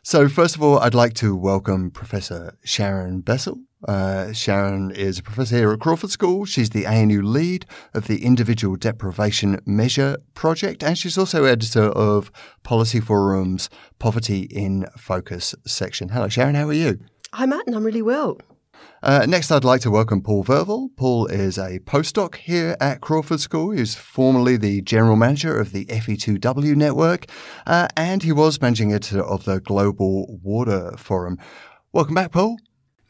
[0.08, 3.64] So, first of all, I'd like to welcome Professor Sharon Bessell.
[3.88, 6.44] Uh, Sharon is a professor here at Crawford School.
[6.44, 12.30] She's the ANU lead of the Individual Deprivation Measure Project, and she's also editor of
[12.62, 13.68] Policy Forum's
[13.98, 16.10] Poverty in Focus section.
[16.10, 16.54] Hello, Sharon.
[16.54, 17.00] How are you?
[17.32, 18.38] Hi, Matt, and I'm really well.
[19.06, 20.88] Uh, next, I'd like to welcome Paul Verville.
[20.96, 23.70] Paul is a postdoc here at Crawford School.
[23.70, 27.26] He's formerly the general manager of the FE2W network,
[27.68, 31.38] uh, and he was managing editor of the Global Water Forum.
[31.92, 32.56] Welcome back, Paul.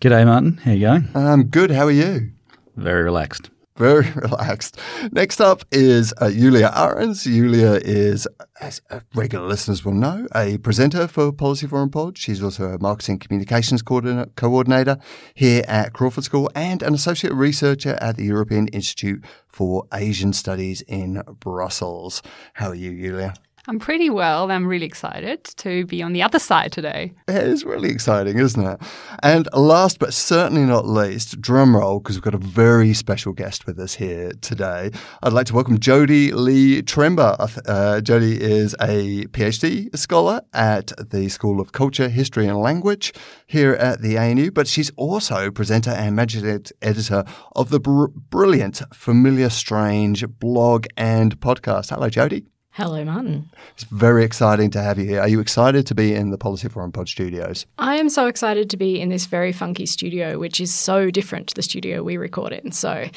[0.02, 0.58] G'day, Martin.
[0.58, 1.08] How you going?
[1.14, 1.70] I'm good.
[1.70, 2.30] How are you?
[2.76, 3.48] Very relaxed.
[3.76, 4.78] Very relaxed.
[5.12, 7.24] Next up is uh, Julia Ahrens.
[7.24, 8.26] Julia is,
[8.60, 12.16] as uh, regular listeners will know, a presenter for Policy Forum Pod.
[12.16, 14.98] She's also a marketing communications coordinator,
[15.34, 20.82] here at Crawford School and an associate researcher at the European Institute for Asian Studies
[20.82, 22.22] in Brussels.
[22.54, 23.34] How are you, Julia?
[23.68, 24.50] I'm pretty well.
[24.52, 27.12] I'm really excited to be on the other side today.
[27.26, 28.80] It is really exciting, isn't it?
[29.24, 33.66] And last but certainly not least, drum roll, because we've got a very special guest
[33.66, 34.92] with us here today.
[35.22, 37.58] I'd like to welcome Jodie Lee Trembath.
[37.66, 43.12] Uh, Jodie is a PhD scholar at the School of Culture, History and Language
[43.48, 47.24] here at the ANU, but she's also presenter and managing editor
[47.56, 51.90] of the br- brilliant Familiar Strange blog and podcast.
[51.90, 52.46] Hello, Jodie.
[52.76, 53.48] Hello, Martin.
[53.72, 55.22] It's very exciting to have you here.
[55.22, 57.64] Are you excited to be in the Policy Forum Pod studios?
[57.78, 61.48] I am so excited to be in this very funky studio, which is so different
[61.48, 62.72] to the studio we record in.
[62.72, 63.08] So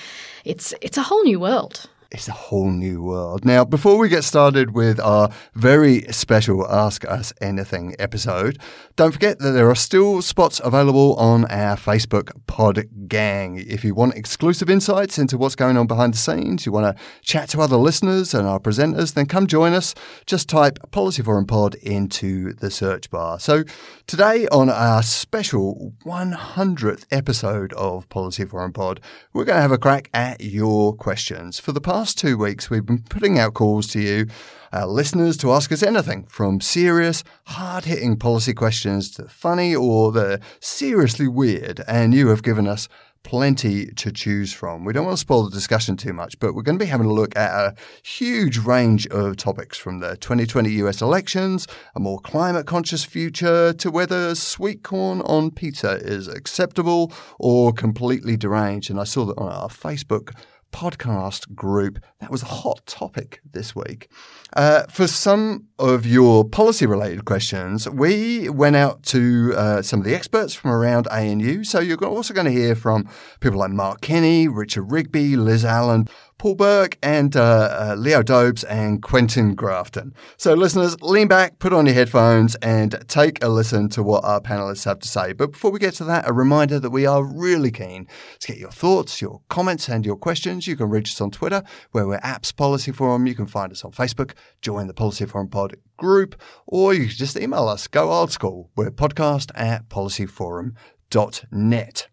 [0.46, 1.90] it's it's a whole new world.
[2.12, 3.46] It's a whole new world.
[3.46, 8.58] Now, before we get started with our very special Ask Us Anything episode,
[8.96, 13.58] don't forget that there are still spots available on our Facebook Pod Gang.
[13.58, 17.04] If you want exclusive insights into what's going on behind the scenes, you want to
[17.22, 19.94] chat to other listeners and our presenters, then come join us.
[20.26, 23.40] Just type Policy Forum Pod into the search bar.
[23.40, 23.64] So,
[24.08, 29.00] today on our special 100th episode of Policy Forum Pod,
[29.32, 31.60] we're going to have a crack at your questions.
[31.60, 34.26] For the past past two weeks, we've been putting out calls to you,
[34.72, 40.14] our listeners, to ask us anything from serious, hard hitting policy questions to funny or
[40.14, 41.82] the seriously weird.
[41.90, 42.88] And you have given us
[43.24, 44.86] plenty to choose from.
[44.86, 47.08] We don't want to spoil the discussion too much, but we're going to be having
[47.08, 52.20] a look at a huge range of topics from the 2020 US elections, a more
[52.20, 58.90] climate conscious future, to whether sweet corn on pizza is acceptable or completely deranged.
[58.90, 60.32] And I saw that on our Facebook
[60.72, 62.00] podcast group.
[62.20, 64.10] That was a hot topic this week.
[64.54, 70.06] Uh, for some of your policy related questions, we went out to uh, some of
[70.06, 71.64] the experts from around ANU.
[71.64, 73.10] So you're also going to hear from
[73.40, 76.08] people like Mark Kenny, Richard Rigby, Liz Allen,
[76.40, 80.14] Paul Burke, and uh, uh, Leo Dobes and Quentin Grafton.
[80.38, 84.40] So, listeners, lean back, put on your headphones, and take a listen to what our
[84.40, 85.34] panelists have to say.
[85.34, 88.08] But before we get to that, a reminder that we are really keen
[88.40, 90.66] to get your thoughts, your comments, and your questions.
[90.66, 93.28] You can reach us on Twitter, where we're Apps Policy Forum.
[93.28, 94.32] You can find us on Facebook,
[94.62, 97.88] join the Policy Forum Pod group, or you can just email us.
[97.88, 98.72] Go old school.
[98.78, 102.08] We're podcast at policyforum.net.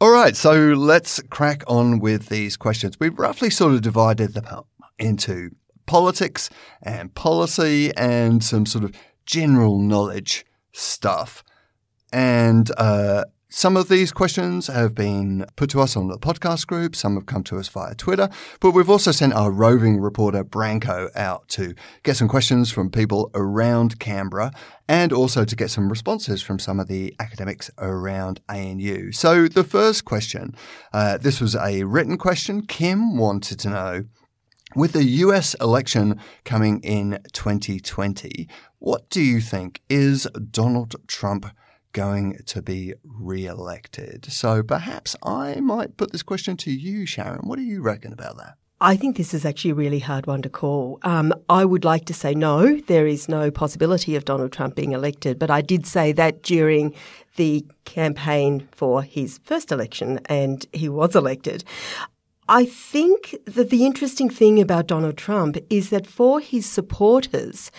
[0.00, 2.98] All right, so let's crack on with these questions.
[2.98, 4.66] We've roughly sort of divided them up
[4.98, 5.50] into
[5.86, 6.50] politics
[6.82, 8.92] and policy and some sort of
[9.24, 11.44] general knowledge stuff.
[12.12, 13.24] And uh,
[13.54, 17.26] some of these questions have been put to us on the podcast group, some have
[17.26, 18.28] come to us via Twitter,
[18.58, 21.72] but we've also sent our roving reporter Branko out to
[22.02, 24.50] get some questions from people around Canberra
[24.88, 29.12] and also to get some responses from some of the academics around ANU.
[29.12, 30.56] So the first question,
[30.92, 32.66] uh, this was a written question.
[32.66, 34.04] Kim wanted to know
[34.74, 38.48] with the US election coming in 2020,
[38.80, 39.80] what do you think?
[39.88, 41.46] Is Donald Trump
[41.94, 44.26] going to be re elected?
[44.30, 47.48] So perhaps I might put this question to you, Sharon.
[47.48, 48.56] What do you reckon about that?
[48.80, 50.98] I think this is actually a really hard one to call.
[51.04, 54.92] Um, I would like to say no, there is no possibility of Donald Trump being
[54.92, 56.94] elected, but I did say that during
[57.36, 61.64] the campaign for his first election, and he was elected.
[62.48, 67.70] I think that the interesting thing about Donald Trump is that for his supporters,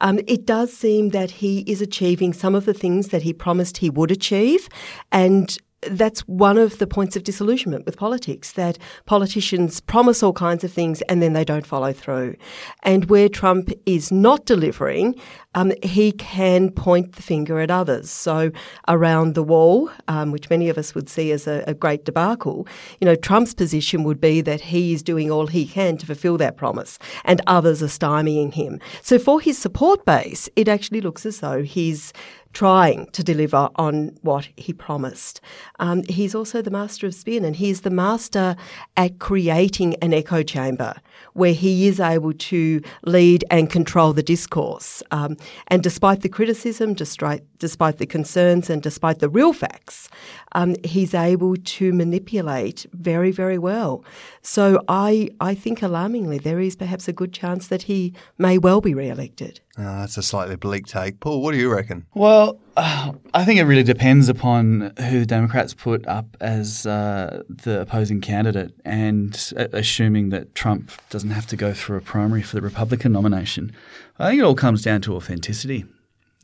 [0.00, 3.78] um, it does seem that he is achieving some of the things that he promised
[3.78, 4.68] he would achieve.
[5.12, 5.56] And
[5.90, 10.72] that's one of the points of disillusionment with politics that politicians promise all kinds of
[10.72, 12.36] things and then they don't follow through.
[12.82, 15.14] And where Trump is not delivering,
[15.54, 18.10] um, he can point the finger at others.
[18.10, 18.50] So
[18.88, 22.66] around the wall, um, which many of us would see as a, a, great debacle,
[23.00, 26.38] you know, Trump's position would be that he is doing all he can to fulfill
[26.38, 28.80] that promise, and others are stymieing him.
[29.02, 32.12] So for his support base, it actually looks as though he's
[32.54, 35.40] trying to deliver on what he promised.
[35.80, 38.56] Um, he's also the master of spin, and he's the master
[38.96, 40.94] at creating an echo chamber
[41.34, 45.02] where he is able to lead and control the discourse.
[45.10, 45.36] Um,
[45.68, 50.08] and despite the criticism, despite, despite the concerns, and despite the real facts,
[50.52, 54.04] um, he's able to manipulate very, very well.
[54.42, 58.80] So I, I think alarmingly, there is perhaps a good chance that he may well
[58.80, 59.60] be re-elected.
[59.76, 61.18] Oh, that's a slightly bleak take.
[61.18, 62.06] Paul, what do you reckon?
[62.14, 67.42] Well, uh, I think it really depends upon who the Democrats put up as uh,
[67.48, 72.42] the opposing candidate, and uh, assuming that Trump doesn't have to go through a primary
[72.42, 73.72] for the Republican nomination.
[74.18, 75.84] I think it all comes down to authenticity.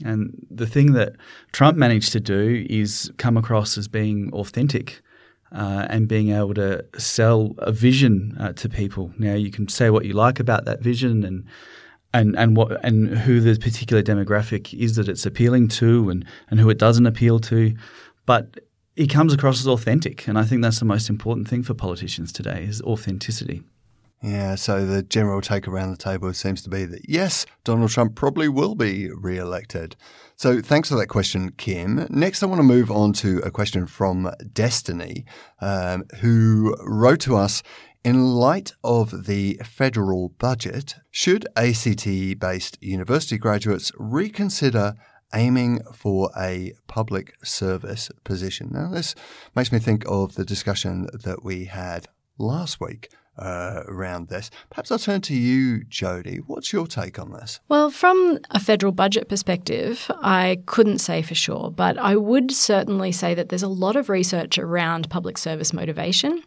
[0.05, 1.13] And the thing that
[1.53, 5.03] Trump managed to do is come across as being authentic.
[5.53, 9.13] Uh, and being able to sell a vision uh, to people.
[9.19, 11.45] Now you can say what you like about that vision and
[12.13, 16.61] and and what and who the particular demographic is that it's appealing to and and
[16.61, 17.75] who it doesn't appeal to,
[18.27, 18.61] but
[18.97, 22.33] he comes across as authentic, and I think that's the most important thing for politicians
[22.33, 23.63] today is authenticity.
[24.23, 28.15] Yeah, so the general take around the table seems to be that yes, Donald Trump
[28.15, 29.97] probably will be re-elected.
[30.37, 32.07] So thanks for that question, Kim.
[32.11, 35.25] Next, I want to move on to a question from Destiny,
[35.63, 37.63] um, who wrote to us
[38.05, 44.95] in light of the federal budget, should ACT based university graduates reconsider
[45.35, 48.71] aiming for a public service position?
[48.73, 49.15] Now, this
[49.55, 52.09] makes me think of the discussion that we had
[52.39, 53.11] last week
[53.41, 54.51] uh, around this.
[54.71, 56.43] Perhaps I'll turn to you, Jodie.
[56.47, 57.61] What's your take on this?
[57.69, 63.13] Well, from a federal budget perspective, I couldn't say for sure, but I would certainly
[63.13, 66.43] say that there's a lot of research around public service motivation,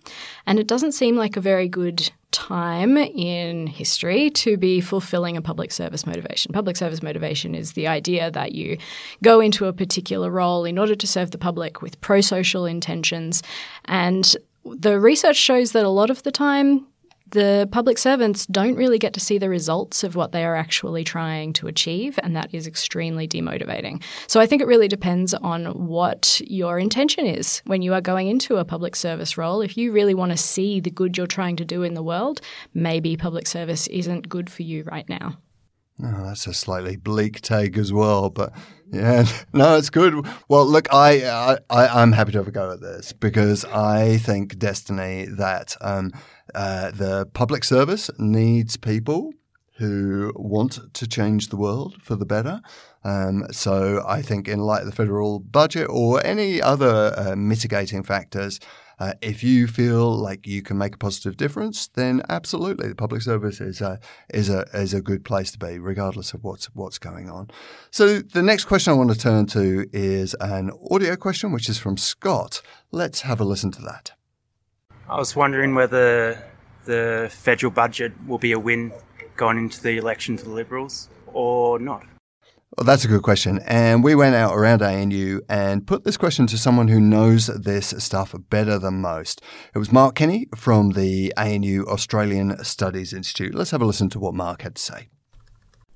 [0.46, 5.42] and it doesn't seem like a very good time in history to be fulfilling a
[5.42, 6.52] public service motivation.
[6.52, 8.78] Public service motivation is the idea that you
[9.22, 13.44] go into a particular role in order to serve the public with pro social intentions.
[13.86, 16.88] And the research shows that a lot of the time,
[17.32, 21.04] the public servants don't really get to see the results of what they are actually
[21.04, 24.04] trying to achieve, and that is extremely demotivating.
[24.28, 28.28] So I think it really depends on what your intention is when you are going
[28.28, 29.62] into a public service role.
[29.62, 32.40] If you really want to see the good you're trying to do in the world,
[32.74, 35.38] maybe public service isn't good for you right now.
[36.02, 38.52] Oh, that's a slightly bleak take as well, but
[38.92, 40.26] yeah, no, it's good.
[40.48, 44.58] Well, look, I, I I'm happy to have a go at this because I think
[44.58, 46.12] Destiny that um,
[46.56, 49.34] uh, the public service needs people
[49.78, 52.62] who want to change the world for the better.
[53.04, 58.04] Um, so I think, in light of the federal budget or any other uh, mitigating
[58.04, 58.60] factors,
[59.04, 63.22] uh, if you feel like you can make a positive difference, then absolutely, the public
[63.22, 64.00] service is a
[64.34, 67.50] is a is a good place to be, regardless of what's what's going on.
[67.92, 71.78] So the next question I want to turn to is an audio question, which is
[71.78, 72.62] from Scott.
[72.92, 74.14] Let's have a listen to that.
[75.10, 76.42] I was wondering whether
[76.86, 78.94] the federal budget will be a win
[79.36, 82.06] going into the election for the Liberals or not.
[82.76, 83.60] Well, that's a good question.
[83.68, 87.94] And we went out around ANU and put this question to someone who knows this
[88.00, 89.44] stuff better than most.
[89.76, 93.54] It was Mark Kenny from the ANU Australian Studies Institute.
[93.54, 95.10] Let's have a listen to what Mark had to say.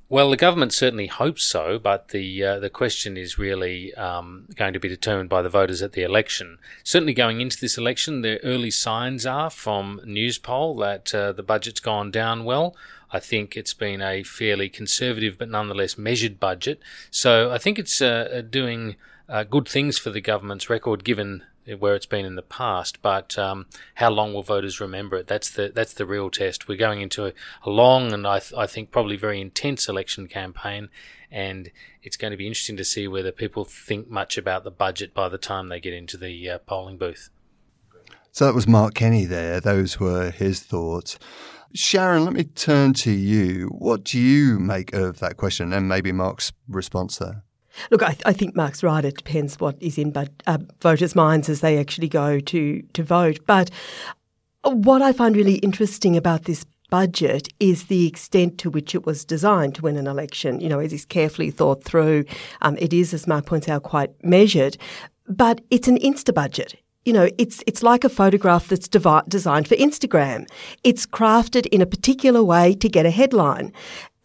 [0.10, 4.72] Well, the government certainly hopes so, but the uh, the question is really um, going
[4.72, 6.60] to be determined by the voters at the election.
[6.82, 11.82] Certainly, going into this election, the early signs are from Newspoll that uh, the budget's
[11.82, 12.74] gone down well.
[13.12, 16.82] I think it's been a fairly conservative but nonetheless measured budget.
[17.12, 18.96] So I think it's uh, doing
[19.28, 21.44] uh, good things for the government's record, given
[21.80, 23.02] where it's been in the past.
[23.02, 25.28] But um, how long will voters remember it?
[25.28, 26.68] That's the that's the real test.
[26.68, 27.34] We're going into a,
[27.64, 30.90] a long and I, th- I think probably very intense election campaign,
[31.32, 31.72] and
[32.02, 35.30] it's going to be interesting to see whether people think much about the budget by
[35.30, 37.30] the time they get into the uh, polling booth.
[38.32, 39.60] So that was Mark Kenny there.
[39.60, 41.18] Those were his thoughts.
[41.74, 43.68] Sharon, let me turn to you.
[43.68, 47.44] What do you make of that question and maybe Mark's response there?
[47.92, 49.04] Look, I, I, think Mark's right.
[49.04, 53.04] It depends what is in but, uh, voters' minds as they actually go to, to
[53.04, 53.40] vote.
[53.46, 53.70] But
[54.64, 59.26] what I find really interesting about this budget is the extent to which it was
[59.26, 60.60] designed to win an election.
[60.60, 62.26] You know, it is carefully thought through.
[62.62, 64.78] Um, it is, as Mark points out, quite measured.
[65.28, 66.76] But it's an Insta budget
[67.08, 70.46] you know, it's it's like a photograph that's designed for Instagram.
[70.84, 73.72] It's crafted in a particular way to get a headline.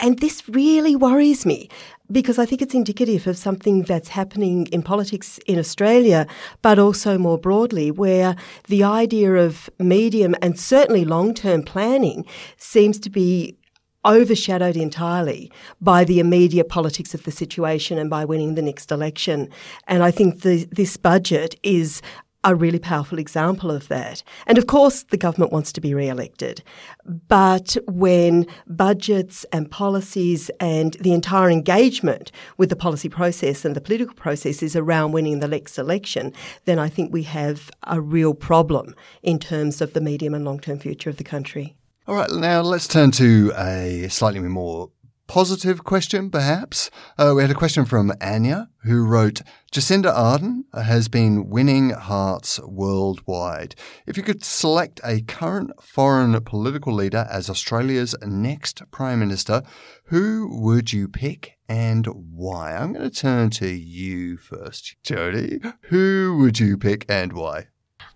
[0.00, 1.68] And this really worries me
[2.12, 6.26] because I think it's indicative of something that's happening in politics in Australia,
[6.60, 8.36] but also more broadly, where
[8.68, 12.24] the idea of medium and certainly long term planning
[12.56, 13.56] seems to be
[14.04, 15.50] overshadowed entirely
[15.80, 19.48] by the immediate politics of the situation and by winning the next election.
[19.86, 22.02] And I think the, this budget is
[22.44, 24.22] a really powerful example of that.
[24.46, 26.62] And of course, the government wants to be re elected.
[27.04, 33.80] But when budgets and policies and the entire engagement with the policy process and the
[33.80, 36.32] political process is around winning the next election,
[36.64, 40.60] then I think we have a real problem in terms of the medium and long
[40.60, 41.76] term future of the country.
[42.08, 44.90] All right, now let's turn to a slightly more
[45.32, 46.90] positive question, perhaps.
[47.16, 49.40] Uh, we had a question from Anya, who wrote
[49.72, 53.74] Jacinda Ardern has been winning hearts worldwide.
[54.06, 59.62] If you could select a current foreign political leader as Australia's next Prime Minister,
[60.08, 62.76] who would you pick and why?
[62.76, 65.74] I'm going to turn to you first, Jodie.
[65.84, 67.68] Who would you pick and why?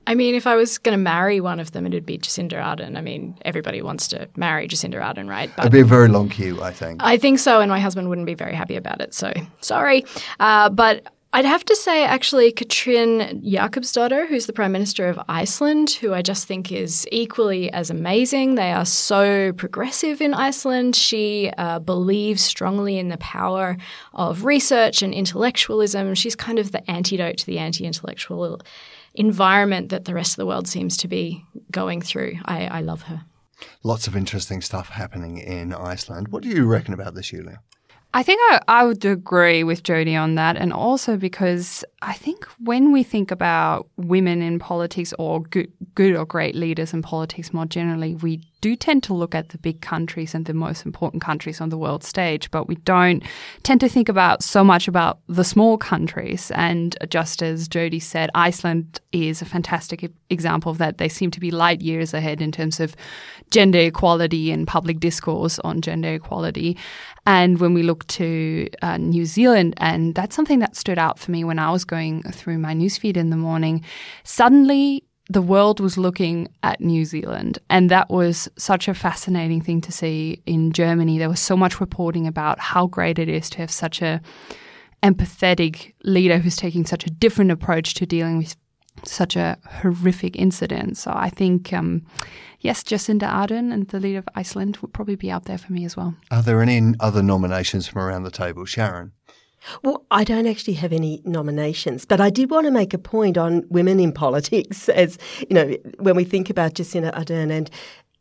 [0.06, 2.96] I mean, if I was going to marry one of them, it'd be Jacinda Ardern.
[2.96, 5.50] I mean, everybody wants to marry Jacinda Ardern, right?
[5.56, 7.00] But It'd be a very long queue, I think.
[7.02, 9.14] I think so, and my husband wouldn't be very happy about it.
[9.14, 10.04] So sorry,
[10.38, 15.90] uh, but I'd have to say, actually, Katrin Jakobsdottir, who's the Prime Minister of Iceland,
[15.90, 18.54] who I just think is equally as amazing.
[18.54, 20.96] They are so progressive in Iceland.
[20.96, 23.76] She uh, believes strongly in the power
[24.14, 26.14] of research and intellectualism.
[26.14, 28.62] She's kind of the antidote to the anti intellectual
[29.16, 32.38] environment that the rest of the world seems to be going through.
[32.44, 33.24] I, I love her.
[33.82, 36.28] Lots of interesting stuff happening in Iceland.
[36.28, 37.60] What do you reckon about this, Julia?
[38.16, 42.46] I think I, I would agree with Jodie on that, and also because I think
[42.58, 47.52] when we think about women in politics or good, good or great leaders in politics
[47.52, 51.22] more generally, we do tend to look at the big countries and the most important
[51.22, 53.22] countries on the world stage, but we don't
[53.64, 56.50] tend to think about so much about the small countries.
[56.54, 60.96] And just as Jodie said, Iceland is a fantastic example of that.
[60.96, 62.96] They seem to be light years ahead in terms of
[63.50, 66.76] gender equality and public discourse on gender equality.
[67.26, 71.30] And when we look to uh, New Zealand, and that's something that stood out for
[71.30, 73.84] me when I was going through my newsfeed in the morning,
[74.24, 77.58] suddenly the world was looking at New Zealand.
[77.68, 81.18] And that was such a fascinating thing to see in Germany.
[81.18, 84.20] There was so much reporting about how great it is to have such a
[85.02, 88.56] empathetic leader who's taking such a different approach to dealing with
[89.04, 90.96] such a horrific incident.
[90.96, 92.02] So I think, um,
[92.60, 95.84] yes, Jacinda Ardern and the leader of Iceland would probably be up there for me
[95.84, 96.14] as well.
[96.30, 98.64] Are there any other nominations from around the table?
[98.64, 99.12] Sharon?
[99.82, 103.36] Well, I don't actually have any nominations, but I did want to make a point
[103.36, 104.88] on women in politics.
[104.88, 107.70] As you know, when we think about Jacinda Ardern, and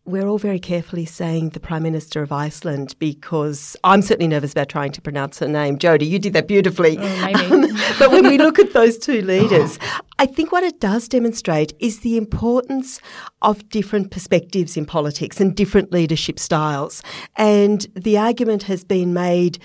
[0.05, 4.69] we're all very carefully saying the Prime Minister of Iceland because I'm certainly nervous about
[4.69, 5.79] trying to pronounce her name.
[5.79, 6.97] Jodie, you did that beautifully.
[7.00, 7.62] Oh, um,
[7.97, 9.79] but when we look at those two leaders,
[10.19, 13.01] I think what it does demonstrate is the importance
[13.41, 17.01] of different perspectives in politics and different leadership styles.
[17.35, 19.57] And the argument has been made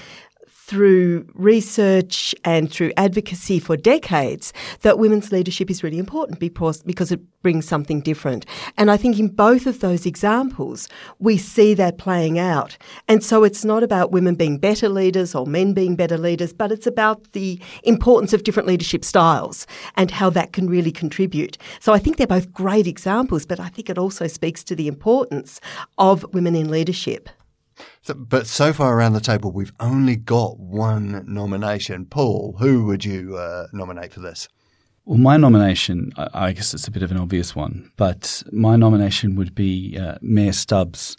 [0.71, 7.11] through research and through advocacy for decades that women's leadership is really important because, because
[7.11, 8.47] it brings something different.
[8.79, 12.79] And I think in both of those examples, we see that playing out.
[13.09, 16.71] And so it's not about women being better leaders or men being better leaders, but
[16.71, 21.59] it's about the importance of different leadership styles and how that can really contribute.
[21.81, 24.87] So I think they're both great examples, but I think it also speaks to the
[24.87, 25.61] importance
[25.99, 27.29] of women in leadership.
[28.03, 32.07] So, but so far around the table, we've only got one nomination.
[32.07, 34.49] Paul, who would you uh, nominate for this?
[35.05, 39.35] Well, my nomination, I, guess it's a bit of an obvious one, but my nomination
[39.37, 41.17] would be uh, Mayor Stubbs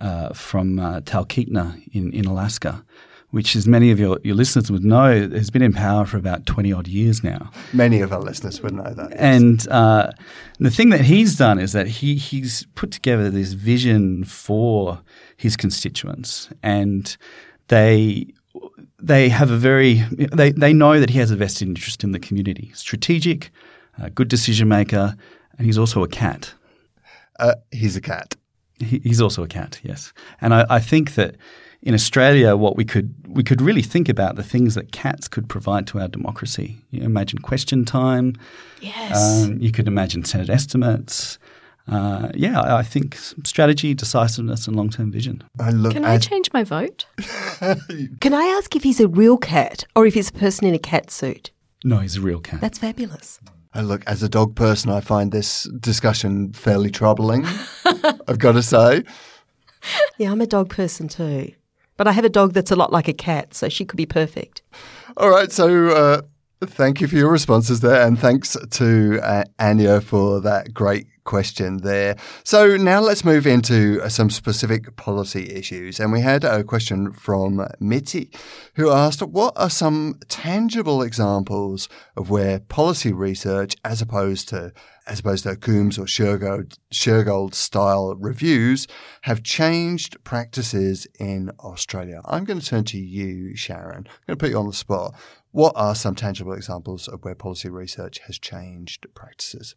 [0.00, 2.84] uh, from uh, Talkeetna in, in Alaska,
[3.30, 6.44] which, as many of your, your listeners would know, has been in power for about
[6.46, 7.50] 20 odd years now.
[7.72, 9.10] Many of our listeners would know that.
[9.10, 9.18] yes.
[9.18, 10.10] And uh,
[10.58, 15.00] the thing that he's done is that he, he's put together this vision for
[15.40, 17.16] his constituents, and
[17.68, 18.26] they
[18.98, 22.18] they have a very they, they know that he has a vested interest in the
[22.18, 22.70] community.
[22.74, 23.50] Strategic,
[23.98, 25.16] a good decision maker,
[25.56, 26.52] and he's also a cat.
[27.38, 28.36] Uh, he's a cat.
[28.78, 30.12] He, he's also a cat, yes.
[30.42, 31.36] And I, I think that
[31.80, 35.48] in Australia, what we could we could really think about the things that cats could
[35.48, 36.76] provide to our democracy.
[36.90, 38.34] You imagine question time.
[38.82, 39.16] Yes.
[39.16, 41.38] Um, you could imagine Senate estimates.
[41.90, 45.42] Uh, yeah, I I think strategy, decisiveness, and long term vision.
[45.58, 47.06] I look Can I as- change my vote?
[48.20, 50.78] Can I ask if he's a real cat or if he's a person in a
[50.78, 51.50] cat suit?
[51.84, 52.60] No, he's a real cat.
[52.60, 53.40] That's fabulous.
[53.72, 54.90] I look as a dog person.
[54.90, 57.44] I find this discussion fairly troubling.
[58.28, 59.04] I've got to say.
[60.18, 61.52] Yeah, I'm a dog person too.
[61.96, 64.06] But I have a dog that's a lot like a cat, so she could be
[64.06, 64.62] perfect.
[65.16, 66.22] All right, so uh,
[66.66, 71.78] thank you for your responses there, and thanks to uh, Anya for that great question
[71.78, 72.16] there.
[72.44, 77.12] So now let's move into uh, some specific policy issues, and we had a question
[77.12, 78.30] from Mitzi,
[78.74, 84.72] who asked, "What are some tangible examples of where policy research, as opposed to
[85.06, 88.86] as opposed to Coombs or Shergold, Shergold style reviews,
[89.22, 92.20] have changed practices in Australia.
[92.26, 94.06] I'm going to turn to you, Sharon.
[94.06, 95.14] I'm going to put you on the spot.
[95.52, 99.74] What are some tangible examples of where policy research has changed practices?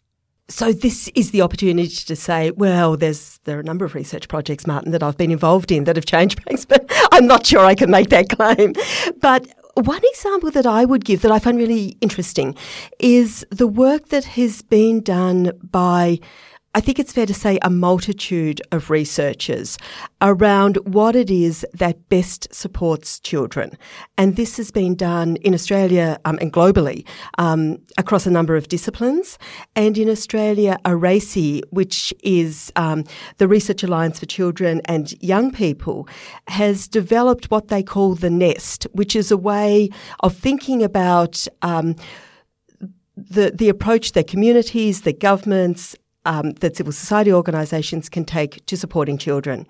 [0.49, 4.27] So this is the opportunity to say, well, there's there are a number of research
[4.27, 7.65] projects, Martin, that I've been involved in that have changed practice, but I'm not sure
[7.65, 8.73] I can make that claim.
[9.21, 12.55] But one example that I would give that I find really interesting
[12.99, 16.19] is the work that has been done by
[16.75, 19.77] I think it's fair to say a multitude of researchers
[20.21, 23.77] around what it is that best supports children.
[24.17, 27.05] And this has been done in Australia um, and globally
[27.37, 29.37] um, across a number of disciplines.
[29.75, 33.03] And in Australia, ARACY, which is um,
[33.37, 36.07] the Research Alliance for Children and Young People,
[36.47, 39.89] has developed what they call the NEST, which is a way
[40.21, 41.95] of thinking about um,
[43.15, 48.77] the, the approach that communities, that governments, um, that civil society organisations can take to
[48.77, 49.67] supporting children.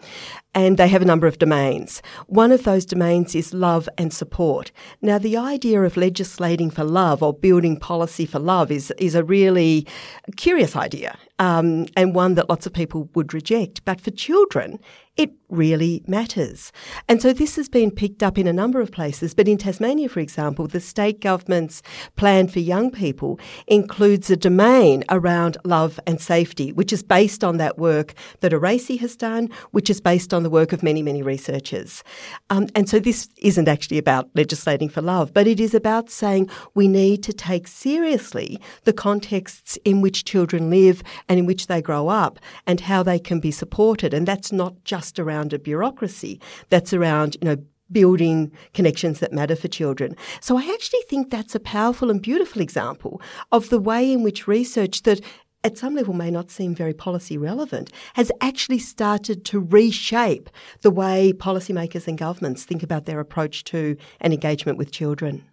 [0.55, 2.01] And they have a number of domains.
[2.27, 4.71] One of those domains is love and support.
[5.01, 9.23] Now, the idea of legislating for love or building policy for love is, is a
[9.23, 9.87] really
[10.35, 13.83] curious idea um, and one that lots of people would reject.
[13.85, 14.79] But for children,
[15.15, 16.71] it really matters.
[17.07, 20.09] And so this has been picked up in a number of places, but in Tasmania,
[20.09, 21.83] for example, the state government's
[22.15, 27.57] plan for young people includes a domain around love and safety, which is based on
[27.57, 31.21] that work that ARACY has done, which is based on the work of many, many
[31.21, 32.03] researchers.
[32.49, 36.49] Um, and so this isn't actually about legislating for love, but it is about saying
[36.73, 41.82] we need to take seriously the contexts in which children live and in which they
[41.82, 44.13] grow up and how they can be supported.
[44.13, 47.58] And that's not just around a bureaucracy, that's around, you know,
[47.91, 50.15] building connections that matter for children.
[50.41, 54.47] So I actually think that's a powerful and beautiful example of the way in which
[54.47, 55.21] research that
[55.63, 60.49] at some level may not seem very policy relevant, has actually started to reshape
[60.82, 65.43] the way policymakers and governments think about their approach to and engagement with children.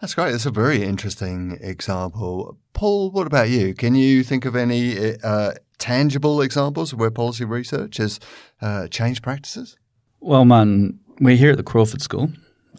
[0.00, 0.32] That's great.
[0.32, 2.58] That's a very interesting example.
[2.74, 3.74] Paul, what about you?
[3.74, 8.20] Can you think of any uh, tangible examples of where policy research has
[8.60, 9.76] uh, changed practices?
[10.20, 12.30] Well, Martin, we're here at the Crawford School,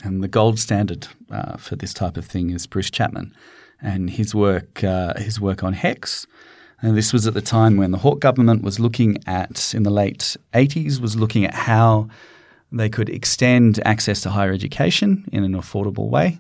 [0.04, 3.34] and the gold standard uh, for this type of thing is Bruce Chapman
[3.82, 4.84] and his work.
[4.84, 6.28] Uh, his work on HECS.
[6.81, 9.89] And this was at the time when the Hawke government was looking at, in the
[9.89, 12.07] late 80s, was looking at how
[12.71, 16.37] they could extend access to higher education in an affordable way.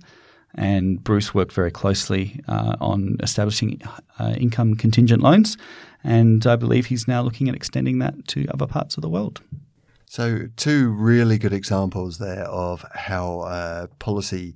[0.55, 3.81] And Bruce worked very closely uh, on establishing
[4.19, 5.57] uh, income contingent loans.
[6.03, 9.41] And I believe he's now looking at extending that to other parts of the world.
[10.09, 14.55] So, two really good examples there of how uh, policy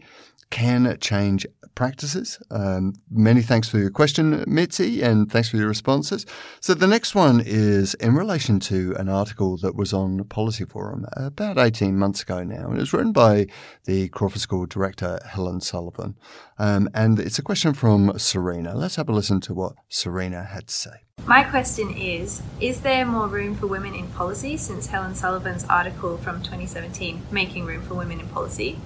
[0.51, 2.39] can change practices.
[2.51, 6.25] Um, many thanks for your question, Mitzi, and thanks for your responses.
[6.59, 11.05] So the next one is in relation to an article that was on Policy Forum
[11.13, 13.47] about 18 months ago now, and it was written by
[13.85, 16.17] the Crawford School director, Helen Sullivan.
[16.59, 18.75] Um, and it's a question from Serena.
[18.75, 20.91] Let's have a listen to what Serena had to say.
[21.25, 26.17] My question is Is there more room for women in policy since Helen Sullivan's article
[26.17, 28.77] from 2017, Making Room for Women in Policy?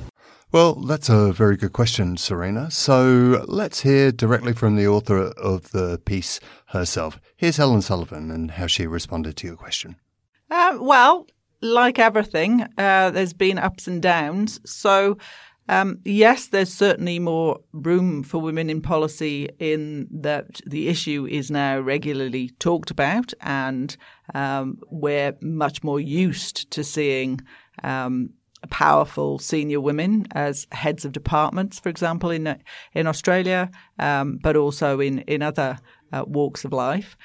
[0.56, 2.72] Well, that's a very good question, Serena.
[2.72, 7.20] So let's hear directly from the author of the piece herself.
[7.36, 9.98] Here's Helen Sullivan and how she responded to your question.
[10.50, 11.28] Uh, well,
[11.60, 14.62] like everything, uh, there's been ups and downs.
[14.63, 15.18] So,
[15.68, 21.52] um, yes, there's certainly more room for women in policy in that the issue is
[21.52, 23.98] now regularly talked about, and
[24.34, 27.41] um, we're much more used to seeing
[27.84, 28.30] um,
[28.67, 32.58] powerful senior women as heads of departments, for example, in
[32.93, 35.78] in Australia, um, but also in in other
[36.12, 37.17] uh, walks of life.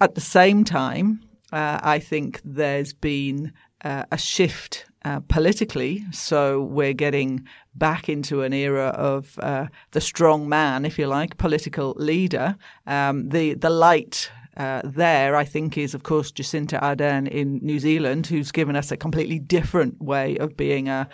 [0.00, 1.20] At the same time,
[1.52, 3.52] uh, I think there's been
[3.84, 6.04] uh, a shift uh, politically.
[6.12, 11.36] So we're getting back into an era of uh, the strong man, if you like,
[11.36, 12.56] political leader.
[12.86, 17.78] Um, the the light uh, there, I think, is of course Jacinda Ardern in New
[17.78, 21.08] Zealand, who's given us a completely different way of being a,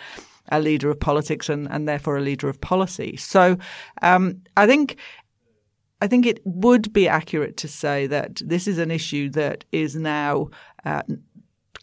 [0.51, 3.15] a leader of politics and, and therefore a leader of policy.
[3.17, 3.57] So
[4.01, 4.97] um, I think.
[6.01, 9.95] I think it would be accurate to say that this is an issue that is
[9.95, 10.49] now
[10.83, 11.01] uh,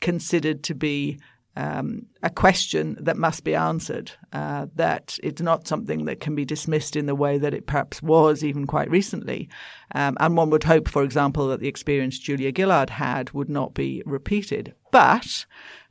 [0.01, 1.19] considered to be
[1.57, 6.45] um, a question that must be answered, uh, that it's not something that can be
[6.45, 9.49] dismissed in the way that it perhaps was even quite recently.
[9.95, 13.75] Um, and one would hope, for example, that the experience Julia Gillard had would not
[13.75, 14.75] be repeated.
[14.91, 15.45] But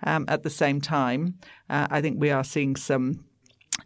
[0.04, 3.26] um, at the same time, uh, I think we are seeing some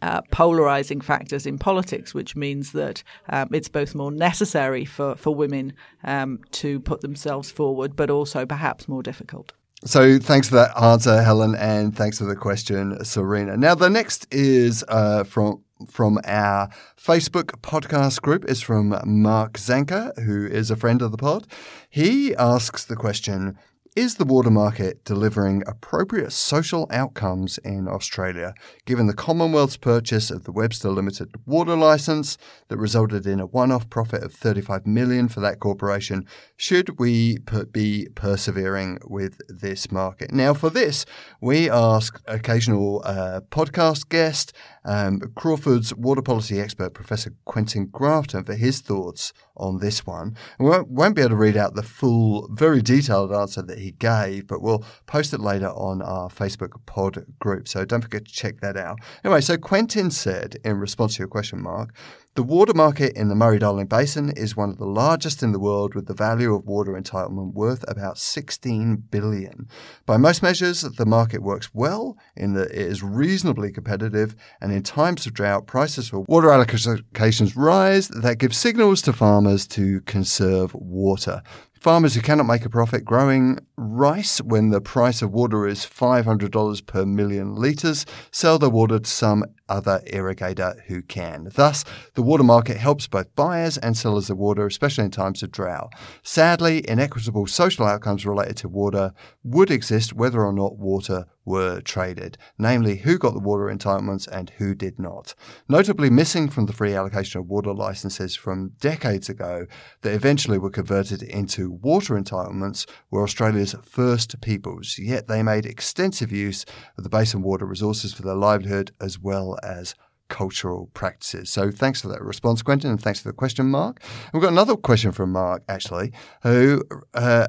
[0.02, 5.34] uh, polarizing factors in politics, which means that um, it's both more necessary for, for
[5.34, 9.52] women um, to put themselves forward, but also perhaps more difficult.
[9.86, 13.56] So thanks for that answer, Helen, and thanks for the question, Serena.
[13.56, 20.18] Now the next is uh, from from our Facebook podcast group is from Mark Zanker,
[20.24, 21.46] who is a friend of the pod.
[21.88, 23.56] He asks the question
[23.96, 28.52] is the water market delivering appropriate social outcomes in Australia,
[28.84, 32.36] given the Commonwealth's purchase of the Webster Limited water licence
[32.68, 36.26] that resulted in a one-off profit of 35 million for that corporation?
[36.58, 37.38] Should we
[37.72, 40.30] be persevering with this market?
[40.30, 41.06] Now, for this,
[41.40, 44.52] we ask occasional uh, podcast guest
[44.84, 50.36] um, Crawford's water policy expert, Professor Quentin Grafton, for his thoughts on this one.
[50.58, 53.92] We won't, won't, be able to read out the full, very detailed answer that he
[53.92, 57.68] gave, but we'll post it later on our Facebook pod group.
[57.68, 58.98] So don't forget to check that out.
[59.24, 61.94] Anyway, so Quentin said, in response to your question, Mark,
[62.36, 65.58] the water market in the Murray Darling Basin is one of the largest in the
[65.58, 69.66] world with the value of water entitlement worth about 16 billion.
[70.04, 74.82] By most measures, the market works well in that it is reasonably competitive and in
[74.82, 80.74] times of drought, prices for water allocations rise that give signals to farmers to conserve
[80.74, 81.42] water.
[81.86, 86.86] Farmers who cannot make a profit growing rice when the price of water is $500
[86.86, 91.50] per million litres sell their water to some other irrigator who can.
[91.54, 95.50] Thus, the water market helps both buyers and sellers of water, especially in times of
[95.50, 95.92] drought.
[96.22, 102.36] Sadly, inequitable social outcomes related to water would exist whether or not water were traded,
[102.58, 105.34] namely who got the water entitlements and who did not.
[105.68, 109.66] Notably missing from the free allocation of water licenses from decades ago
[110.02, 116.32] that eventually were converted into water entitlements were Australia's first peoples, yet they made extensive
[116.32, 116.66] use
[116.98, 119.94] of the basin water resources for their livelihood as well as
[120.28, 121.50] cultural practices.
[121.50, 124.00] So thanks for that response, Quentin, and thanks for the question, Mark.
[124.02, 126.82] And we've got another question from Mark, actually, who
[127.14, 127.48] uh,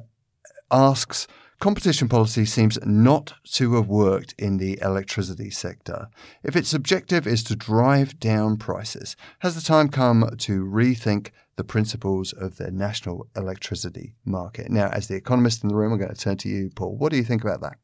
[0.72, 1.28] asks,
[1.60, 6.08] Competition policy seems not to have worked in the electricity sector.
[6.43, 11.63] If its objective is to drive down prices, has the time come to rethink the
[11.63, 14.70] principles of the national electricity market?
[14.70, 16.96] Now, as the economist in the room, I'm going to turn to you, Paul.
[16.96, 17.78] What do you think about that?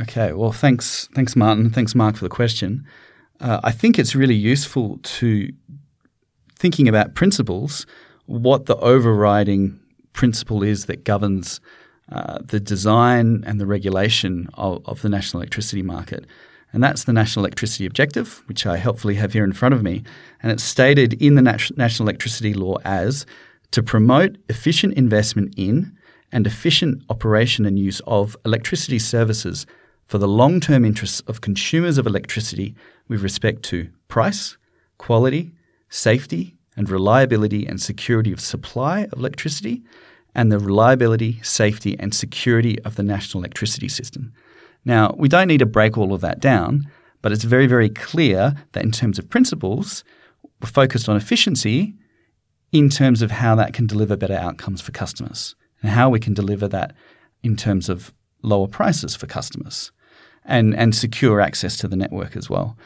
[0.00, 1.68] Okay, well, thanks, thanks, Martin.
[1.68, 2.86] Thanks, Mark, for the question.
[3.40, 5.50] Uh, I think it's really useful to
[6.56, 7.86] thinking about principles,
[8.26, 9.80] what the overriding
[10.12, 11.60] principle is that governs
[12.12, 16.26] uh, the design and the regulation of, of, the national electricity market.
[16.72, 20.02] And that's the National Electricity Objective, which I helpfully have here in front of me.
[20.42, 23.26] And it's stated in the Nat- National Electricity Law as
[23.70, 25.96] to promote efficient investment in
[26.32, 29.66] and efficient operation and use of electricity services
[30.10, 32.74] for the long term interests of consumers of electricity
[33.06, 34.56] with respect to price,
[34.98, 35.52] quality,
[35.88, 39.84] safety, and reliability and security of supply of electricity,
[40.34, 44.32] and the reliability, safety, and security of the national electricity system.
[44.84, 46.90] Now, we don't need to break all of that down,
[47.22, 50.02] but it's very, very clear that in terms of principles,
[50.60, 51.94] we're focused on efficiency
[52.72, 56.34] in terms of how that can deliver better outcomes for customers and how we can
[56.34, 56.94] deliver that
[57.44, 59.92] in terms of lower prices for customers
[60.44, 62.76] and, and secure access to the network as well.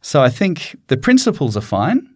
[0.00, 2.08] So I think the principles are fine.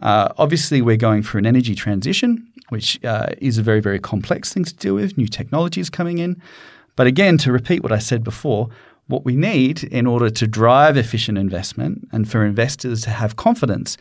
[0.00, 4.52] Uh, obviously, we're going for an energy transition, which uh, is a very, very complex
[4.52, 6.40] thing to deal with, new technologies coming in.
[6.96, 8.68] But again, to repeat what I said before,
[9.06, 13.96] what we need in order to drive efficient investment and for investors to have confidence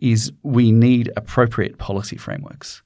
[0.00, 2.82] is we need appropriate policy frameworks.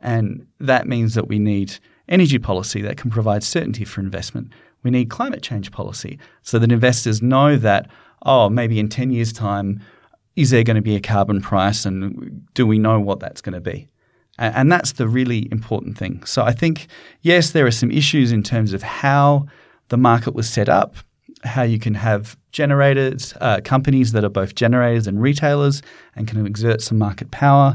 [0.00, 4.52] And that means that we need energy policy that can provide certainty for investment.
[4.86, 7.90] We need climate change policy so that investors know that,
[8.24, 9.80] oh, maybe in 10 years' time,
[10.36, 13.54] is there going to be a carbon price and do we know what that's going
[13.54, 13.88] to be?
[14.38, 16.22] And that's the really important thing.
[16.24, 16.86] So I think,
[17.22, 19.46] yes, there are some issues in terms of how
[19.88, 20.94] the market was set up,
[21.42, 25.82] how you can have generators, uh, companies that are both generators and retailers
[26.14, 27.74] and can exert some market power.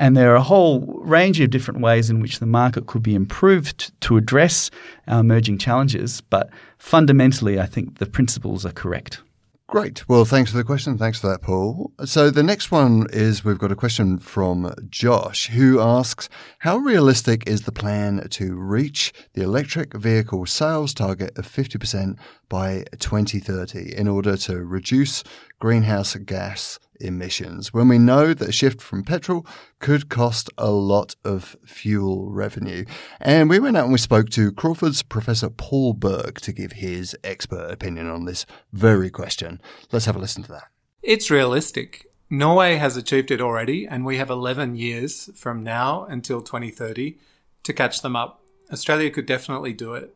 [0.00, 3.14] And there are a whole range of different ways in which the market could be
[3.14, 4.70] improved to address
[5.06, 6.22] our emerging challenges.
[6.22, 9.20] But fundamentally, I think the principles are correct.
[9.66, 10.08] Great.
[10.08, 10.96] Well, thanks for the question.
[10.96, 11.92] Thanks for that, Paul.
[12.06, 17.46] So the next one is we've got a question from Josh who asks How realistic
[17.46, 24.08] is the plan to reach the electric vehicle sales target of 50% by 2030 in
[24.08, 25.22] order to reduce
[25.58, 29.46] greenhouse gas emissions when we know that a shift from petrol
[29.78, 32.84] could cost a lot of fuel revenue.
[33.20, 37.16] And we went out and we spoke to Crawford's Professor Paul Burke to give his
[37.24, 39.60] expert opinion on this very question.
[39.92, 40.68] Let's have a listen to that.
[41.02, 42.06] It's realistic.
[42.28, 47.18] Norway has achieved it already, and we have 11 years from now until 2030
[47.64, 48.40] to catch them up.
[48.72, 50.14] Australia could definitely do it.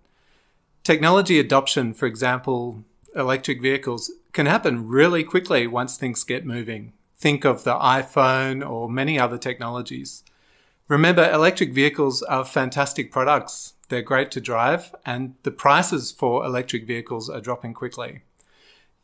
[0.85, 2.85] Technology adoption, for example,
[3.17, 6.93] electric vehicles, can happen really quickly once things get moving.
[7.17, 10.25] Think of the iPhone or many other technologies.
[10.89, 13.75] Remember, electric vehicles are fantastic products.
[13.89, 18.23] They're great to drive, and the prices for electric vehicles are dropping quickly.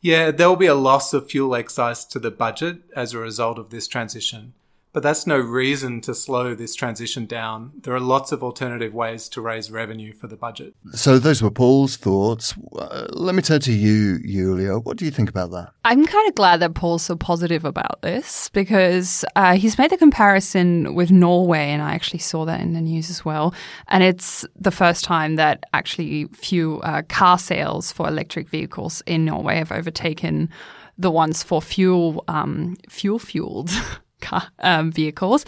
[0.01, 3.57] Yeah, there will be a loss of fuel excise to the budget as a result
[3.57, 4.53] of this transition.
[4.93, 7.71] But that's no reason to slow this transition down.
[7.83, 10.75] There are lots of alternative ways to raise revenue for the budget.
[10.91, 12.53] So those were Paul's thoughts.
[12.77, 14.79] Uh, let me turn to you, Julia.
[14.79, 15.71] What do you think about that?
[15.85, 19.97] I'm kind of glad that Paul's so positive about this because uh, he's made the
[19.97, 23.53] comparison with Norway, and I actually saw that in the news as well.
[23.87, 29.23] And it's the first time that actually few uh, car sales for electric vehicles in
[29.23, 30.49] Norway have overtaken
[30.97, 33.71] the ones for fuel um, fuel fueled
[34.21, 35.45] car um, vehicles.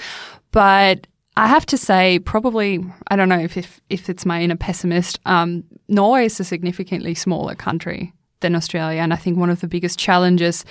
[0.52, 4.56] But I have to say, probably, I don't know if, if, if it's my inner
[4.56, 9.02] pessimist, um, Norway is a significantly smaller country than Australia.
[9.02, 10.66] And I think one of the biggest challenges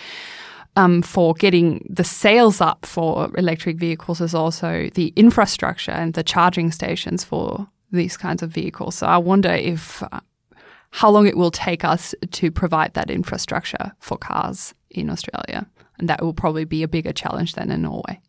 [0.76, 6.22] um, for getting the sales up for electric vehicles is also the infrastructure and the
[6.22, 8.94] charging stations for these kinds of vehicles.
[8.94, 10.20] So I wonder if uh,
[10.90, 15.66] how long it will take us to provide that infrastructure for cars in Australia.
[15.98, 18.20] And that will probably be a bigger challenge than in Norway.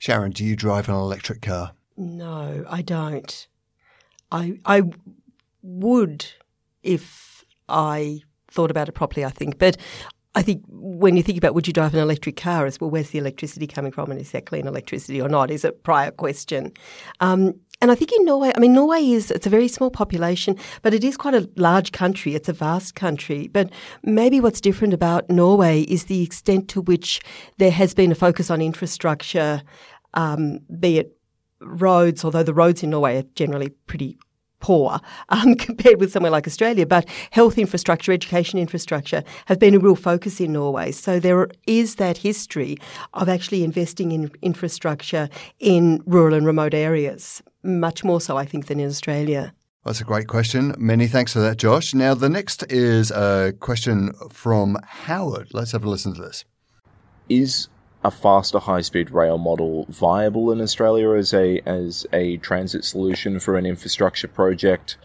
[0.00, 1.72] Sharon, do you drive an electric car?
[1.96, 3.48] No, I don't.
[4.32, 4.82] I I
[5.62, 6.26] would
[6.82, 9.58] if I thought about it properly, I think.
[9.58, 9.76] But
[10.34, 13.10] I think when you think about would you drive an electric car, as well, where's
[13.10, 15.50] the electricity coming from, and is that clean electricity or not?
[15.50, 16.72] Is it a prior question.
[17.20, 20.56] Um, and I think in Norway, I mean, Norway is, it's a very small population,
[20.80, 22.34] but it is quite a large country.
[22.34, 23.48] It's a vast country.
[23.48, 23.68] But
[24.02, 27.20] maybe what's different about Norway is the extent to which
[27.58, 29.62] there has been a focus on infrastructure,
[30.14, 31.18] um, be it
[31.60, 34.16] roads, although the roads in Norway are generally pretty
[34.60, 36.86] poor um, compared with somewhere like Australia.
[36.86, 40.90] But health infrastructure, education infrastructure have been a real focus in Norway.
[40.90, 42.78] So there is that history
[43.12, 45.28] of actually investing in infrastructure
[45.60, 49.54] in rural and remote areas much more so, I think, than in Australia.
[49.84, 50.74] That's a great question.
[50.78, 51.92] Many thanks for that, Josh.
[51.92, 55.48] Now, the next is a question from Howard.
[55.52, 56.44] Let's have a listen to this.
[57.28, 57.68] Is
[58.02, 63.56] a faster high-speed rail model viable in Australia as a as a transit solution for
[63.56, 64.96] an infrastructure project?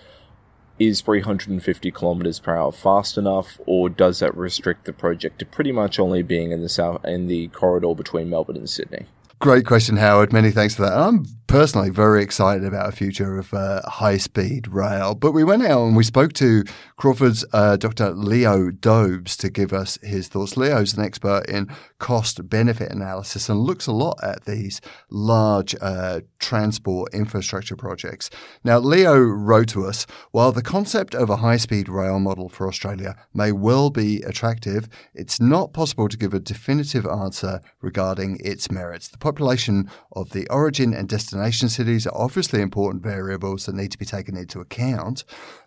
[0.79, 5.73] Is 350 kilometers per hour fast enough, or does that restrict the project to pretty
[5.73, 9.07] much only being in the south in the corridor between Melbourne and Sydney?
[9.39, 10.33] Great question, Howard.
[10.33, 10.91] Many thanks for that.
[10.91, 15.15] I'm personally very excited about a future of uh, high speed rail.
[15.15, 16.65] But we went out and we spoke to
[16.97, 18.11] Crawford's uh, Dr.
[18.11, 20.57] Leo Dobes to give us his thoughts.
[20.57, 26.19] Leo's an expert in cost benefit analysis and looks a lot at these large uh,
[26.39, 28.29] transport infrastructure projects.
[28.63, 32.67] Now, Leo wrote to us while the concept of a high speed rail model for
[32.67, 38.71] Australia may well be attractive, it's not possible to give a definitive answer regarding its
[38.71, 39.07] merits.
[39.07, 43.97] The population of the origin and destination cities are obviously important variables that need to
[43.97, 45.23] be taken into account,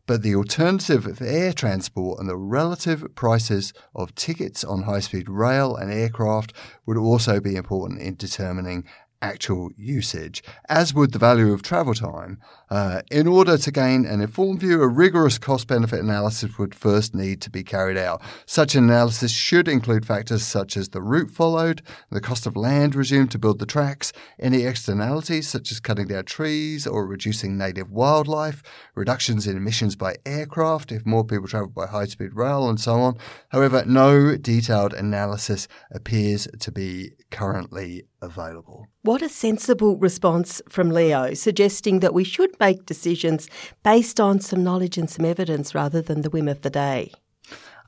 [0.07, 5.29] but the alternative of air transport and the relative prices of tickets on high speed
[5.29, 6.53] rail and aircraft
[6.87, 8.85] would also be important in determining
[9.23, 12.39] actual usage, as would the value of travel time.
[12.69, 17.15] Uh, in order to gain an informed view, a rigorous cost benefit analysis would first
[17.15, 18.21] need to be carried out.
[18.47, 22.95] Such an analysis should include factors such as the route followed, the cost of land
[22.95, 27.91] resumed to build the tracks, any externalities such as cutting down trees or reducing native
[27.91, 28.63] wildlife,
[28.95, 32.95] reductions in emissions by aircraft if more people travel by high speed rail, and so
[32.95, 33.17] on.
[33.51, 38.87] However, no detailed analysis appears to be currently available.
[39.03, 43.49] What a sensible response from Leo, suggesting that we should make decisions
[43.83, 47.13] based on some knowledge and some evidence rather than the whim of the day.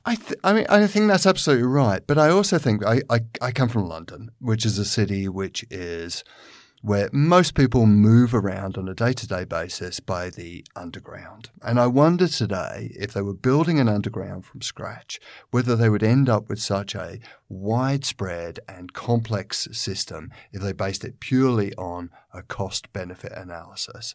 [0.05, 2.01] I, th- I mean, I think that's absolutely right.
[2.05, 5.65] But I also think I, I, I come from London, which is a city which
[5.71, 6.23] is
[6.85, 11.49] where most people move around on a day to day basis by the underground.
[11.63, 15.19] And I wonder today if they were building an underground from scratch,
[15.49, 17.19] whether they would end up with such a
[17.49, 24.13] widespread and complex system if they based it purely on a cost benefit analysis.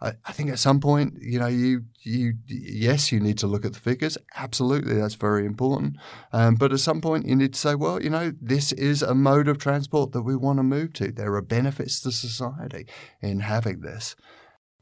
[0.00, 3.64] I, I think at some point, you know, you you yes, you need to look
[3.64, 4.16] at the figures.
[4.36, 5.96] Absolutely, that's very important.
[6.32, 9.14] Um, but at some point, you need to say, well, you know, this is a
[9.14, 11.12] mode of transport that we want to move to.
[11.12, 12.86] There are benefits to society
[13.20, 14.16] in having this.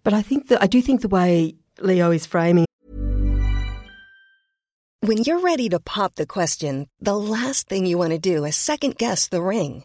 [0.05, 2.67] But I think that I do think the way Leo is framing.
[5.01, 8.57] When you're ready to pop the question, the last thing you want to do is
[8.57, 9.85] second guess the ring.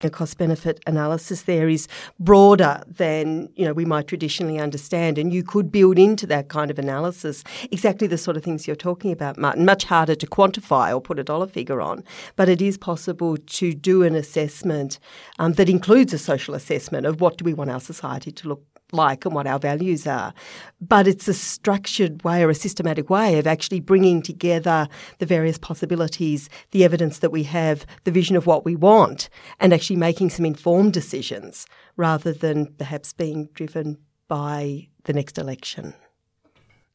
[0.00, 1.88] The cost benefit analysis there is
[2.20, 6.70] broader than you know we might traditionally understand, and you could build into that kind
[6.70, 9.64] of analysis exactly the sort of things you're talking about, Martin.
[9.64, 12.04] Much harder to quantify or put a dollar figure on,
[12.36, 15.00] but it is possible to do an assessment
[15.40, 18.67] um, that includes a social assessment of what do we want our society to look
[18.92, 20.32] like and what our values are.
[20.80, 25.58] But it's a structured way or a systematic way of actually bringing together the various
[25.58, 29.28] possibilities, the evidence that we have, the vision of what we want,
[29.60, 33.98] and actually making some informed decisions rather than perhaps being driven
[34.28, 35.94] by the next election.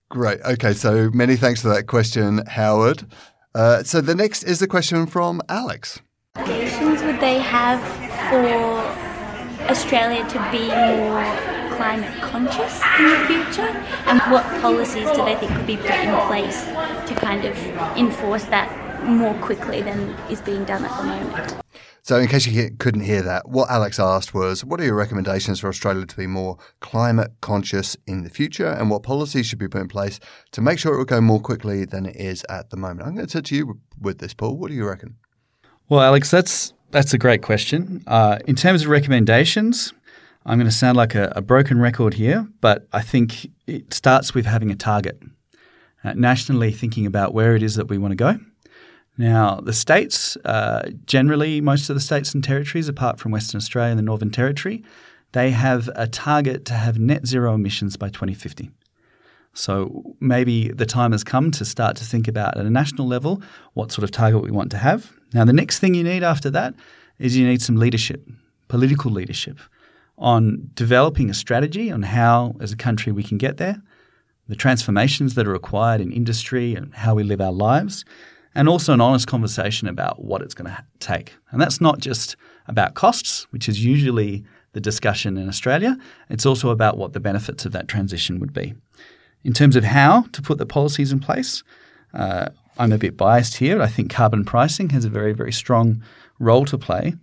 [0.10, 0.39] Great.
[0.41, 3.06] Okay, so many thanks for that question, Howard.
[3.56, 6.01] Uh, so the next is a question from Alex.
[6.34, 7.82] What implications would they have
[8.29, 8.43] for
[9.69, 13.70] Australia to be more climate conscious in the future?
[14.08, 17.58] And what policies do they think could be put in place to kind of
[17.98, 18.70] enforce that
[19.06, 21.64] more quickly than is being done at the moment?
[22.06, 25.62] So, in case you couldn't hear that, what Alex asked was what are your recommendations
[25.62, 29.70] for Australia to be more climate conscious in the future and what policies should be
[29.70, 30.20] put in place
[30.52, 33.08] to make sure it will go more quickly than it is at the moment?
[33.08, 34.58] I'm going to turn to you with this, Paul.
[34.58, 35.16] What do you reckon?
[35.88, 38.04] Well, Alex, that's that's a great question.
[38.06, 39.94] Uh, in terms of recommendations,
[40.45, 44.34] I'm going to sound like a, a, broken record here, but I think it starts
[44.34, 45.21] with having a target.
[46.03, 48.38] Uh, nationally, thinking about where it is that we want to go.
[49.17, 53.91] Now, the states, uh, generally, most of the states and territories, apart from Western Australia
[53.91, 54.84] and the Northern Territory,
[55.32, 58.69] they have a target to have net zero emissions by 2050.
[59.53, 63.41] So maybe the time has come to start to think about at a national level
[63.75, 65.13] what sort of target we want to have.
[65.34, 66.73] Now, the next thing you need after that
[67.17, 68.27] is you need some leadership,
[68.67, 69.60] political leadership
[70.17, 73.82] on developing a strategy on how, as a country, we can get there,
[74.47, 78.06] the transformations that are required in industry and how we live our lives,
[78.56, 81.34] and also an honest conversation about what it's going to take.
[81.52, 82.36] And that's not just
[82.67, 85.97] about costs, which is usually the discussion in Australia,
[86.30, 88.73] it's also about what the benefits of that transition would be.
[89.43, 91.63] In terms of how to put the policies in place,
[92.13, 93.82] uh, I'm a bit biased here.
[93.82, 96.04] I think carbon pricing has a very, very strong
[96.39, 97.13] role to play.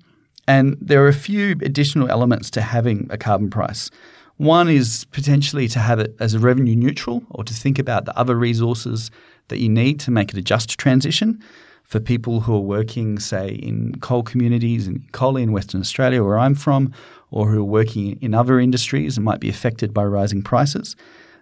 [0.50, 3.88] And there are a few additional elements to having a carbon price.
[4.36, 8.18] One is potentially to have it as a revenue neutral or to think about the
[8.18, 9.12] other resources
[9.46, 11.40] that you need to make it a just transition
[11.84, 16.36] for people who are working, say, in coal communities in Collie in Western Australia, where
[16.36, 16.92] I'm from,
[17.30, 20.96] or who are working in other industries and might be affected by rising prices.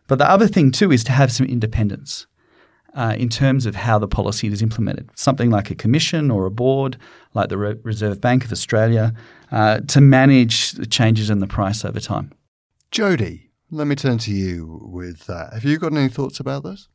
[0.06, 2.26] But the other thing, too, is to have some independence
[2.98, 5.08] uh, in terms of how the policy is implemented.
[5.14, 6.98] Something like a commission or a board,
[7.32, 9.14] like the Re- Reserve Bank of Australia,
[9.52, 12.32] uh, to manage the changes in the price over time.
[12.90, 15.52] Jodie, let me turn to you with that.
[15.52, 16.88] Have you got any thoughts about this?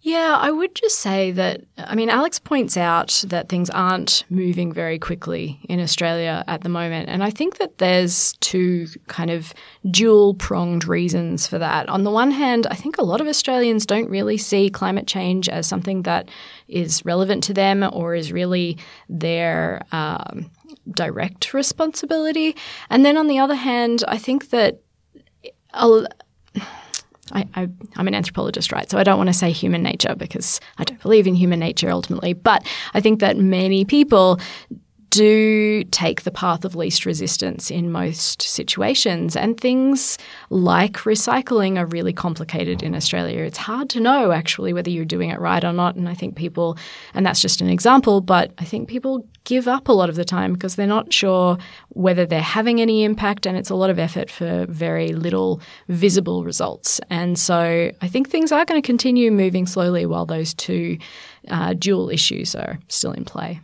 [0.00, 4.72] Yeah, I would just say that, I mean, Alex points out that things aren't moving
[4.72, 7.08] very quickly in Australia at the moment.
[7.08, 9.52] And I think that there's two kind of
[9.90, 11.88] dual pronged reasons for that.
[11.88, 15.48] On the one hand, I think a lot of Australians don't really see climate change
[15.48, 16.28] as something that
[16.68, 18.78] is relevant to them or is really
[19.08, 19.82] their.
[19.92, 20.50] Um,
[20.90, 22.56] direct responsibility.
[22.88, 24.80] And then on the other hand, I think that
[27.32, 27.62] I, I,
[27.96, 28.90] am an anthropologist, right?
[28.90, 31.90] So I don't want to say human nature because I don't believe in human nature
[31.90, 32.32] ultimately.
[32.32, 34.40] But I think that many people
[35.18, 39.34] do take the path of least resistance in most situations.
[39.34, 40.16] And things
[40.48, 43.40] like recycling are really complicated in Australia.
[43.40, 45.96] It's hard to know actually whether you're doing it right or not.
[45.96, 46.78] And I think people,
[47.14, 50.24] and that's just an example, but I think people give up a lot of the
[50.24, 51.58] time because they're not sure
[51.88, 53.44] whether they're having any impact.
[53.44, 57.00] And it's a lot of effort for very little visible results.
[57.10, 60.98] And so I think things are going to continue moving slowly while those two
[61.48, 63.58] uh, dual issues are still in play.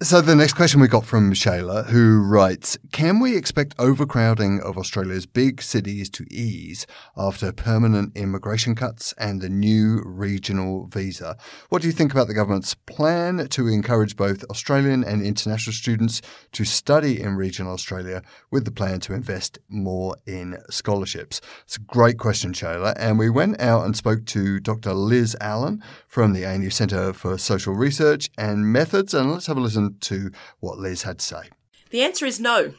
[0.00, 4.78] So the next question we got from Shayla, who writes, Can we expect overcrowding of
[4.78, 6.86] Australia's big cities to ease
[7.16, 11.36] after permanent immigration cuts and the new regional visa?
[11.68, 16.22] What do you think about the government's plan to encourage both Australian and international students
[16.52, 18.22] to study in regional Australia
[18.52, 21.40] with the plan to invest more in scholarships?
[21.64, 22.94] It's a great question, Shayla.
[22.96, 24.94] And we went out and spoke to Dr.
[24.94, 29.12] Liz Allen from the ANU Centre for Social Research and Methods.
[29.12, 30.30] And let's have a listen to
[30.60, 31.42] what Liz had to say?
[31.90, 32.74] The answer is no.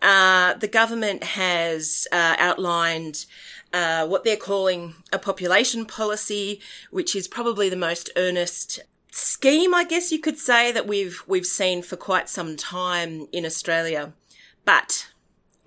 [0.00, 3.26] Uh, the government has uh, outlined
[3.72, 6.60] uh, what they're calling a population policy,
[6.90, 11.46] which is probably the most earnest scheme, I guess you could say, that we've we've
[11.46, 14.12] seen for quite some time in Australia.
[14.64, 15.08] But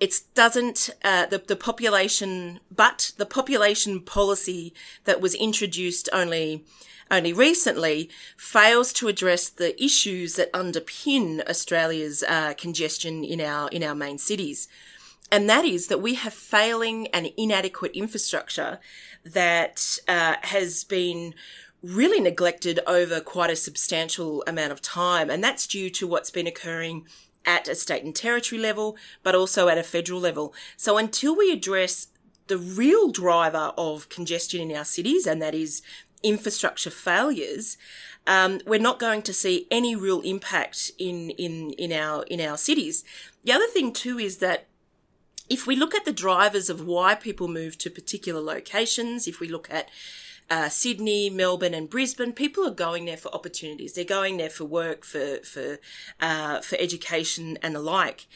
[0.00, 4.72] it doesn't uh, the the population, but the population policy
[5.04, 6.64] that was introduced only
[7.12, 13.84] only recently fails to address the issues that underpin Australia's uh, congestion in our in
[13.84, 14.66] our main cities.
[15.30, 18.80] And that is that we have failing and inadequate infrastructure
[19.24, 21.34] that uh, has been
[21.82, 25.30] really neglected over quite a substantial amount of time.
[25.30, 27.06] And that's due to what's been occurring
[27.44, 30.54] at a state and territory level, but also at a federal level.
[30.76, 32.08] So until we address
[32.46, 35.82] the real driver of congestion in our cities, and that is
[36.22, 37.76] infrastructure failures,
[38.26, 42.56] um, we're not going to see any real impact in, in, in our, in our
[42.56, 43.04] cities.
[43.44, 44.68] The other thing too is that
[45.48, 49.48] if we look at the drivers of why people move to particular locations, if we
[49.48, 49.88] look at
[50.48, 53.94] uh, Sydney, Melbourne, and Brisbane, people are going there for opportunities.
[53.94, 55.78] They're going there for work, for for
[56.20, 58.26] uh, for education, and the like.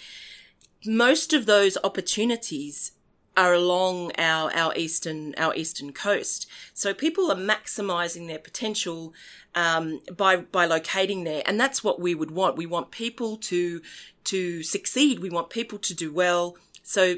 [0.85, 2.93] Most of those opportunities
[3.37, 6.47] are along our, our eastern our eastern coast.
[6.73, 9.13] So people are maximising their potential
[9.55, 12.57] um, by by locating there, and that's what we would want.
[12.57, 13.83] We want people to
[14.25, 15.21] to succeed.
[15.21, 16.57] We want people to do well.
[16.83, 17.17] So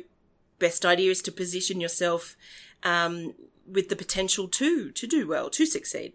[0.59, 2.37] best idea is to position yourself
[2.83, 3.35] um,
[3.67, 6.15] with the potential to to do well, to succeed.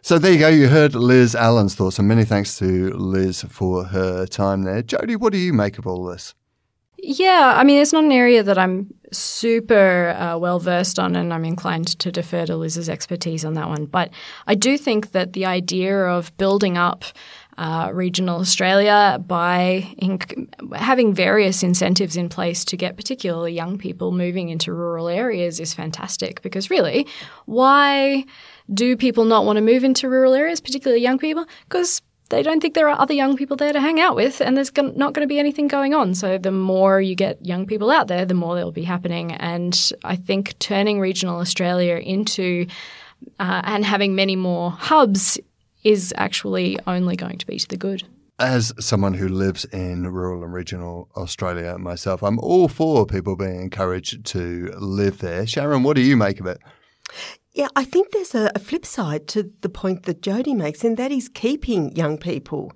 [0.00, 0.48] So there you go.
[0.48, 4.82] You heard Liz Allen's thoughts, and many thanks to Liz for her time there.
[4.82, 6.34] Jodie, what do you make of all this?
[6.98, 11.32] Yeah, I mean, it's not an area that I'm super uh, well versed on, and
[11.32, 13.86] I'm inclined to defer to Liz's expertise on that one.
[13.86, 14.10] But
[14.46, 17.04] I do think that the idea of building up
[17.58, 24.12] uh, regional Australia by inc- having various incentives in place to get particularly young people
[24.12, 27.06] moving into rural areas is fantastic because really,
[27.46, 28.24] why
[28.72, 31.46] do people not want to move into rural areas, particularly young people?
[31.68, 34.56] Because they don't think there are other young people there to hang out with, and
[34.56, 36.14] there's not going to be anything going on.
[36.14, 39.32] So the more you get young people out there, the more there'll be happening.
[39.32, 42.66] And I think turning regional Australia into
[43.38, 45.38] uh, and having many more hubs
[45.84, 48.02] is actually only going to be to the good.
[48.38, 53.62] As someone who lives in rural and regional Australia myself, I'm all for people being
[53.62, 55.46] encouraged to live there.
[55.46, 56.58] Sharon, what do you make of it?
[57.56, 60.98] Yeah, I think there's a, a, flip side to the point that Jodie makes, and
[60.98, 62.70] that is keeping young people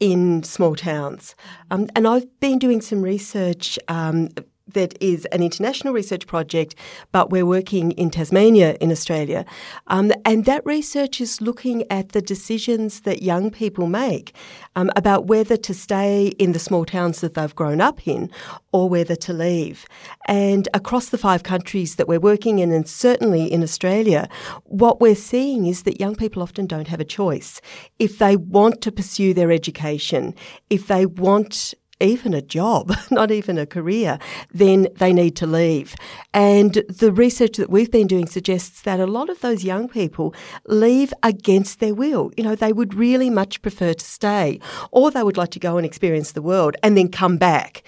[0.00, 1.36] in small towns.
[1.70, 4.30] Um, and I've been doing some research um,
[4.76, 6.74] that is an international research project,
[7.10, 9.44] but we're working in Tasmania in Australia.
[9.86, 14.34] Um, and that research is looking at the decisions that young people make
[14.76, 18.30] um, about whether to stay in the small towns that they've grown up in
[18.70, 19.86] or whether to leave.
[20.28, 24.28] And across the five countries that we're working in, and certainly in Australia,
[24.64, 27.62] what we're seeing is that young people often don't have a choice.
[27.98, 30.34] If they want to pursue their education,
[30.68, 34.18] if they want even a job, not even a career,
[34.52, 35.94] then they need to leave.
[36.34, 40.34] And the research that we've been doing suggests that a lot of those young people
[40.66, 42.30] leave against their will.
[42.36, 45.76] You know, they would really much prefer to stay, or they would like to go
[45.76, 47.82] and experience the world and then come back.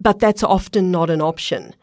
[0.00, 1.74] But that's often not an option.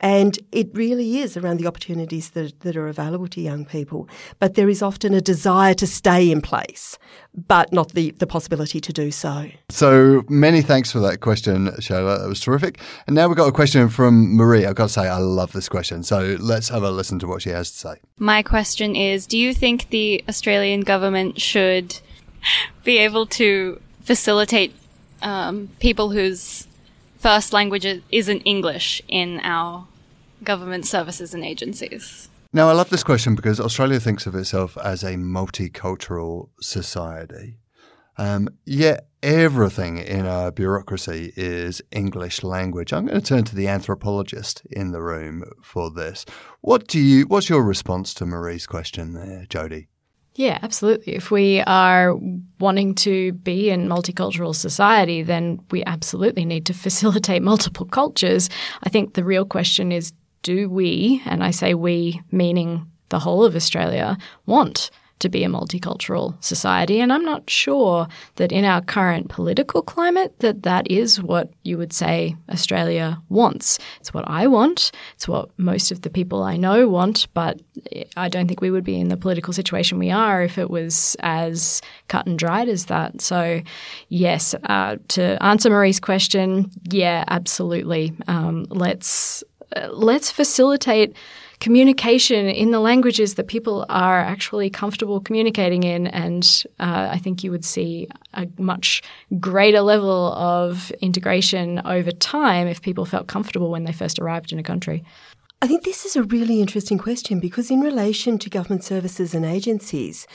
[0.00, 4.08] And it really is around the opportunities that, that are available to young people.
[4.38, 6.98] But there is often a desire to stay in place,
[7.34, 9.50] but not the, the possibility to do so.
[9.68, 12.20] So many thanks for that question, Shayla.
[12.20, 12.80] That was terrific.
[13.06, 14.64] And now we've got a question from Marie.
[14.64, 16.02] I've got to say, I love this question.
[16.02, 17.94] So let's have a listen to what she has to say.
[18.18, 22.00] My question is Do you think the Australian government should
[22.84, 24.74] be able to facilitate
[25.22, 26.66] um, people whose
[27.18, 29.86] first language isn't English in our
[30.42, 32.28] government services and agencies?
[32.52, 37.58] Now, I love this question because Australia thinks of itself as a multicultural society.
[38.18, 42.92] Um, yet everything in our bureaucracy is English language.
[42.92, 46.26] I'm going to turn to the anthropologist in the room for this.
[46.60, 47.24] What do you?
[47.24, 49.86] What's your response to Marie's question there, Jodie?
[50.34, 51.14] Yeah, absolutely.
[51.14, 52.14] If we are
[52.60, 58.50] wanting to be in multicultural society, then we absolutely need to facilitate multiple cultures.
[58.82, 60.12] I think the real question is
[60.42, 64.16] do we, and I say we meaning the whole of Australia,
[64.46, 67.00] want to be a multicultural society?
[67.00, 71.78] And i'm not sure that in our current political climate that that is what you
[71.78, 73.78] would say australia wants.
[74.00, 74.90] It's what i want.
[75.14, 77.60] It's what most of the people i know want but
[78.16, 81.16] i don't think we would be in the political situation we are if it was
[81.20, 83.20] as cut and dried as that.
[83.20, 83.60] So
[84.08, 88.12] yes uh, to answer marie's question yeah absolutely.
[88.26, 89.44] Um, let's
[89.90, 91.16] let's facilitate
[91.60, 96.06] communication in the languages that people are actually comfortable communicating in.
[96.06, 99.02] And uh, I think you would see a much
[99.38, 104.58] greater level of integration over time if people felt comfortable when they first arrived in
[104.58, 105.04] a country.
[105.62, 109.44] I think this is a really interesting question because, in relation to government services and
[109.44, 110.26] agencies,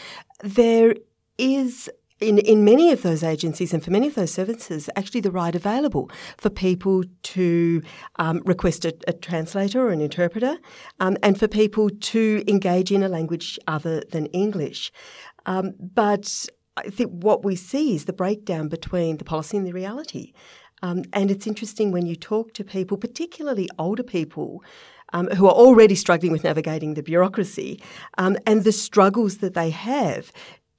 [0.44, 0.94] there
[1.40, 1.90] is
[2.20, 5.54] in, in many of those agencies and for many of those services, actually the right
[5.54, 7.82] available for people to
[8.18, 10.58] um, request a, a, translator or an interpreter
[11.00, 14.92] um, and for people to engage in a language other than English.
[15.46, 16.46] Um, but
[16.78, 20.34] I think what we see is the breakdown between the policy and the reality.
[20.82, 24.64] Um, and it's interesting when you talk to people, particularly older people,
[25.14, 27.82] um, who are already struggling with navigating the bureaucracy
[28.18, 30.32] um, and the struggles that they have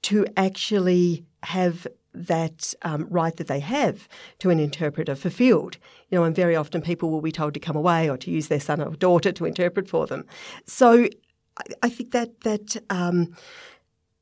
[0.03, 4.07] to actually have that um, right that they have
[4.39, 5.77] to an interpreter fulfilled.
[6.09, 8.47] You know, and very often people will be told to come away or to use
[8.47, 10.25] their son or daughter to interpret for them.
[10.65, 11.07] So
[11.57, 13.35] I, I think that that um,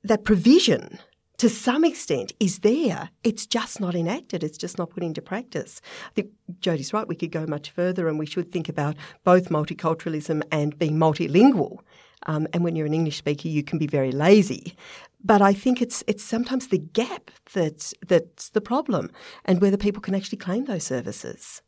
[0.03, 0.99] that provision
[1.37, 3.09] to some extent is there.
[3.23, 4.43] It's just not enacted.
[4.43, 5.81] It's just not put into practice.
[6.07, 7.07] I think Jodie's right.
[7.07, 11.79] We could go much further and we should think about both multiculturalism and being multilingual.
[12.25, 14.75] Um, and when you're an English speaker, you can be very lazy.
[15.23, 19.11] But I think it's it's sometimes the gap that's that's the problem,
[19.45, 21.61] and whether people can actually claim those services.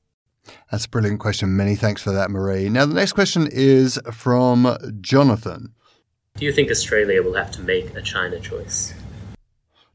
[0.72, 1.56] That's a brilliant question.
[1.56, 2.70] Many thanks for that, Marie.
[2.70, 5.74] Now the next question is from Jonathan.
[6.36, 8.94] Do you think Australia will have to make a China choice?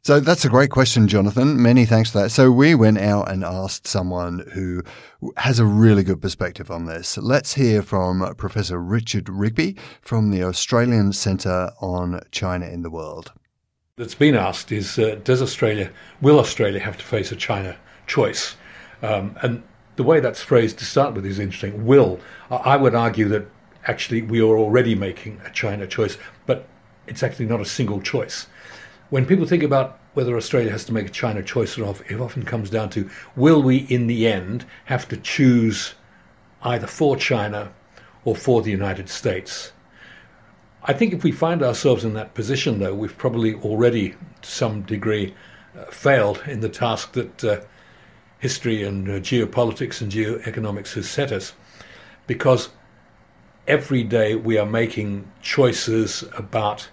[0.05, 1.63] So that's a great question, Jonathan.
[1.63, 2.31] Many thanks for that.
[2.31, 4.83] So we went out and asked someone who
[5.37, 7.17] has a really good perspective on this.
[7.17, 13.33] Let's hear from Professor Richard Rigby from the Australian Centre on China in the World
[13.97, 15.91] that's been asked is uh, does Australia
[16.21, 17.77] will Australia have to face a China
[18.07, 18.57] choice?
[19.03, 19.63] Um, and
[19.97, 21.85] the way that's phrased to start with is interesting.
[21.85, 22.19] Will
[22.51, 23.47] I would argue that
[23.87, 26.67] actually we are already making a China choice, but
[27.07, 28.47] it's actually not a single choice.
[29.13, 32.19] When people think about whether Australia has to make a China choice or not, it
[32.19, 35.93] often comes down to will we in the end have to choose
[36.63, 37.75] either for China
[38.25, 39.73] or for the United States?
[40.85, 44.81] I think if we find ourselves in that position, though, we've probably already, to some
[44.81, 45.35] degree,
[45.79, 47.61] uh, failed in the task that uh,
[48.39, 51.53] history and uh, geopolitics and geoeconomics has set us,
[52.27, 52.71] because
[53.69, 56.89] every day we are making choices about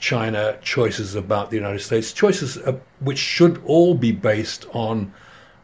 [0.00, 5.12] China, choices about the United States, choices uh, which should all be based on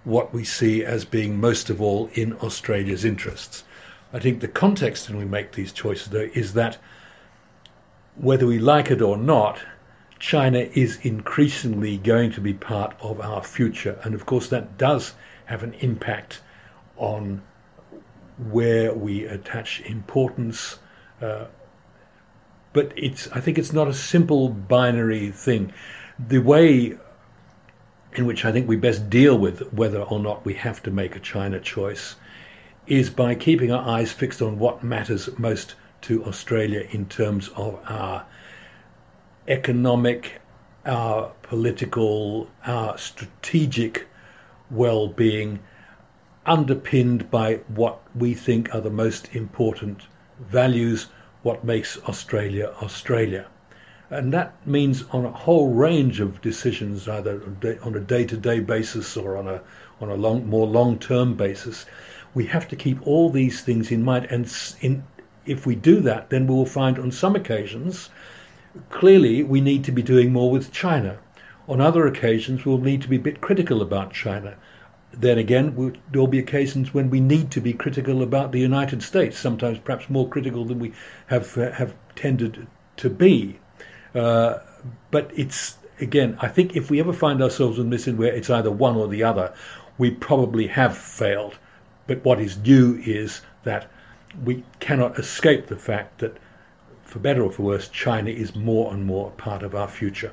[0.05, 3.65] what we see as being most of all in Australia's interests.
[4.13, 6.79] I think the context in which we make these choices, though, is that
[8.15, 9.59] whether we like it or not,
[10.19, 13.99] China is increasingly going to be part of our future.
[14.05, 15.15] And of course, that does
[15.47, 16.41] have an impact
[16.97, 17.43] on
[18.51, 20.79] where we attach importance.
[21.21, 21.47] Uh,
[22.77, 25.73] but it's, I think it's not a simple binary thing.
[26.19, 26.99] The way
[28.13, 31.17] in which I think we best deal with whether or not we have to make
[31.17, 32.17] a China choice
[32.87, 37.81] is by keeping our eyes fixed on what matters most to Australia in terms of
[37.87, 38.27] our
[39.49, 40.43] economic,
[40.85, 44.07] our political, our strategic
[44.71, 45.61] well being,
[46.45, 50.03] underpinned by what we think are the most important
[50.41, 51.07] values,
[51.47, 53.47] what makes Australia Australia.
[54.11, 57.41] And that means on a whole range of decisions, either
[57.85, 59.61] on a day to day basis or on a,
[60.01, 61.87] on a long, more long term basis,
[62.35, 64.27] we have to keep all these things in mind.
[64.29, 65.05] And in,
[65.45, 68.11] if we do that, then we will find on some occasions,
[68.91, 71.17] clearly we need to be doing more with China.
[71.69, 74.57] On other occasions, we'll need to be a bit critical about China.
[75.19, 79.39] Then again, there'll be occasions when we need to be critical about the United States,
[79.39, 80.93] sometimes perhaps more critical than we
[81.29, 82.67] have, uh, have tended
[82.99, 83.59] to be.
[84.15, 84.59] Uh,
[85.11, 88.71] but it's again, I think if we ever find ourselves in this where it's either
[88.71, 89.55] one or the other,
[89.99, 91.57] we probably have failed.
[92.07, 93.91] But what is new is that
[94.45, 96.37] we cannot escape the fact that,
[97.03, 100.33] for better or for worse, China is more and more a part of our future.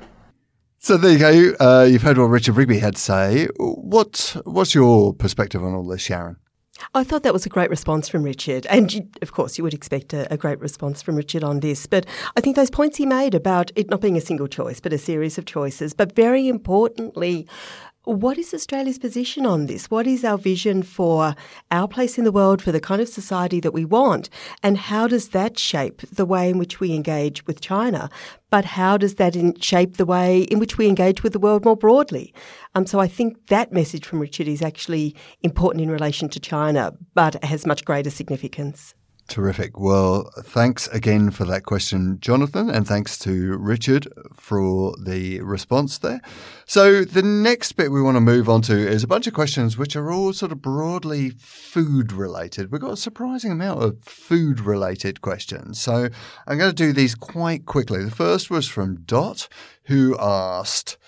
[0.84, 1.54] So there you go.
[1.58, 3.48] Uh, you've heard what Richard Rigby had to say.
[3.56, 6.36] What, what's your perspective on all this, Sharon?
[6.92, 8.66] I thought that was a great response from Richard.
[8.66, 11.86] And you, of course, you would expect a, a, great response from Richard on this.
[11.86, 12.04] But
[12.36, 14.98] I think those points he made about it not being a single choice, but a
[14.98, 17.48] series of choices, but very importantly,
[18.04, 19.90] what is Australia's position on this?
[19.90, 21.34] What is our vision for
[21.70, 24.28] our place in the world, for the kind of society that we want?
[24.62, 28.10] And how does that shape the way in which we engage with China?
[28.50, 31.76] But how does that shape the way in which we engage with the world more
[31.76, 32.34] broadly?
[32.74, 36.92] Um, so I think that message from Richard is actually important in relation to China,
[37.14, 38.94] but has much greater significance.
[39.26, 39.78] Terrific.
[39.78, 46.20] Well, thanks again for that question, Jonathan, and thanks to Richard for the response there.
[46.66, 49.78] So, the next bit we want to move on to is a bunch of questions
[49.78, 52.70] which are all sort of broadly food related.
[52.70, 55.80] We've got a surprising amount of food related questions.
[55.80, 56.10] So,
[56.46, 58.04] I'm going to do these quite quickly.
[58.04, 59.48] The first was from Dot,
[59.84, 60.98] who asked,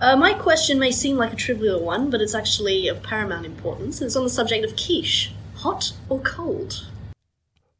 [0.00, 4.00] uh, my question may seem like a trivial one, but it's actually of paramount importance.
[4.00, 5.32] It's on the subject of quiche.
[5.56, 6.86] Hot or cold?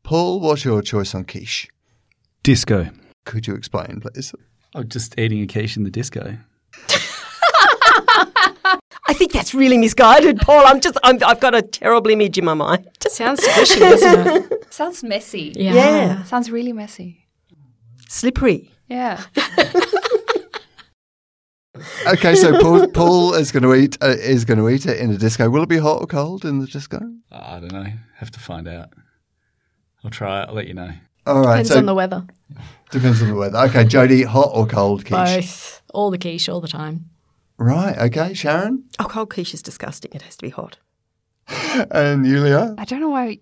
[0.05, 1.69] Paul, what's your choice on quiche?
[2.43, 2.91] Disco.
[3.25, 4.35] Could you explain, please?
[4.75, 6.39] I'm just eating a quiche in the disco.
[9.05, 10.67] I think that's really misguided, Paul.
[10.67, 12.89] I'm just, i have got a terrible image in my mind.
[13.09, 14.65] Sounds squishy, doesn't it?
[14.73, 15.53] Sounds messy.
[15.55, 15.75] Yeah.
[15.75, 16.25] yeah.
[16.25, 17.27] Sounds really messy.
[18.09, 18.71] Slippery.
[18.89, 19.23] Yeah.
[22.09, 25.11] okay, so Paul, Paul is going to eat uh, is going to eat it in
[25.11, 25.49] a disco.
[25.49, 27.01] Will it be hot or cold in the disco?
[27.31, 27.87] I don't know.
[28.17, 28.91] Have to find out.
[30.05, 30.49] I'll try it.
[30.49, 30.93] I'll let you know.
[31.27, 31.53] All right.
[31.53, 32.27] Depends so on the weather.
[32.91, 33.59] Depends on the weather.
[33.59, 35.37] Okay, Jodie, hot or cold quiche?
[35.37, 35.83] Both.
[35.95, 37.11] All the quiche, all the time.
[37.59, 37.97] Right.
[37.97, 38.85] Okay, Sharon.
[38.99, 40.11] Oh, cold quiche is disgusting.
[40.13, 40.79] It has to be hot.
[41.91, 42.75] and Yulia.
[42.79, 43.39] I don't know why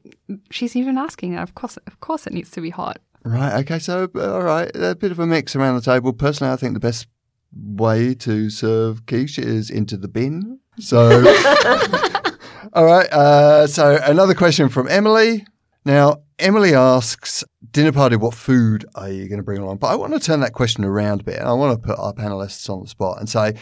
[0.51, 1.37] she's even asking.
[1.37, 2.99] Of course, of course, it needs to be hot.
[3.25, 3.61] Right.
[3.61, 3.79] Okay.
[3.79, 6.13] So, all right, a bit of a mix around the table.
[6.13, 7.07] Personally, I think the best
[7.53, 10.61] way to serve quiche is into the bin.
[10.79, 11.09] So,
[12.73, 13.11] all right.
[13.13, 15.47] Uh, so, another question from Emily.
[15.85, 19.77] Now, Emily asks, dinner party, what food are you going to bring along?
[19.77, 21.39] But I want to turn that question around a bit.
[21.39, 23.57] I want to put our panelists on the spot and say,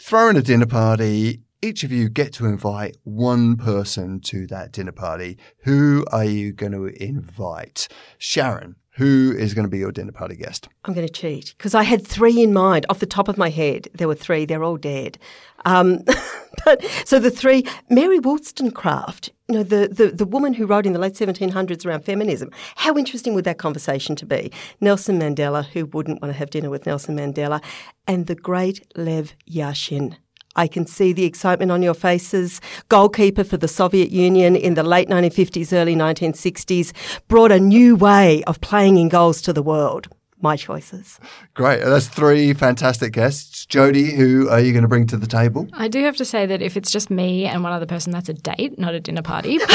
[0.00, 1.42] throw in a dinner party.
[1.60, 5.36] Each of you get to invite one person to that dinner party.
[5.64, 7.88] Who are you going to invite?
[8.16, 10.68] Sharon, who is going to be your dinner party guest?
[10.84, 13.50] I'm going to cheat because I had three in mind off the top of my
[13.50, 13.88] head.
[13.94, 14.44] There were three.
[14.44, 15.18] They're all dead.
[15.64, 16.04] Um,
[16.64, 20.92] but so the three, Mary Wollstonecraft, you know, the, the, the woman who wrote in
[20.92, 22.50] the late 1700s around feminism.
[22.76, 24.52] How interesting would that conversation to be?
[24.80, 27.62] Nelson Mandela, who wouldn't want to have dinner with Nelson Mandela,
[28.06, 30.16] and the great Lev Yashin.
[30.56, 32.60] I can see the excitement on your faces.
[32.88, 36.92] Goalkeeper for the Soviet Union in the late 1950s, early 1960s,
[37.28, 40.08] brought a new way of playing in goals to the world
[40.44, 41.18] my choices.
[41.54, 41.80] Great.
[41.82, 43.64] That's three fantastic guests.
[43.66, 45.66] Jodie, who are you going to bring to the table?
[45.72, 48.28] I do have to say that if it's just me and one other person, that's
[48.28, 49.58] a date, not a dinner party.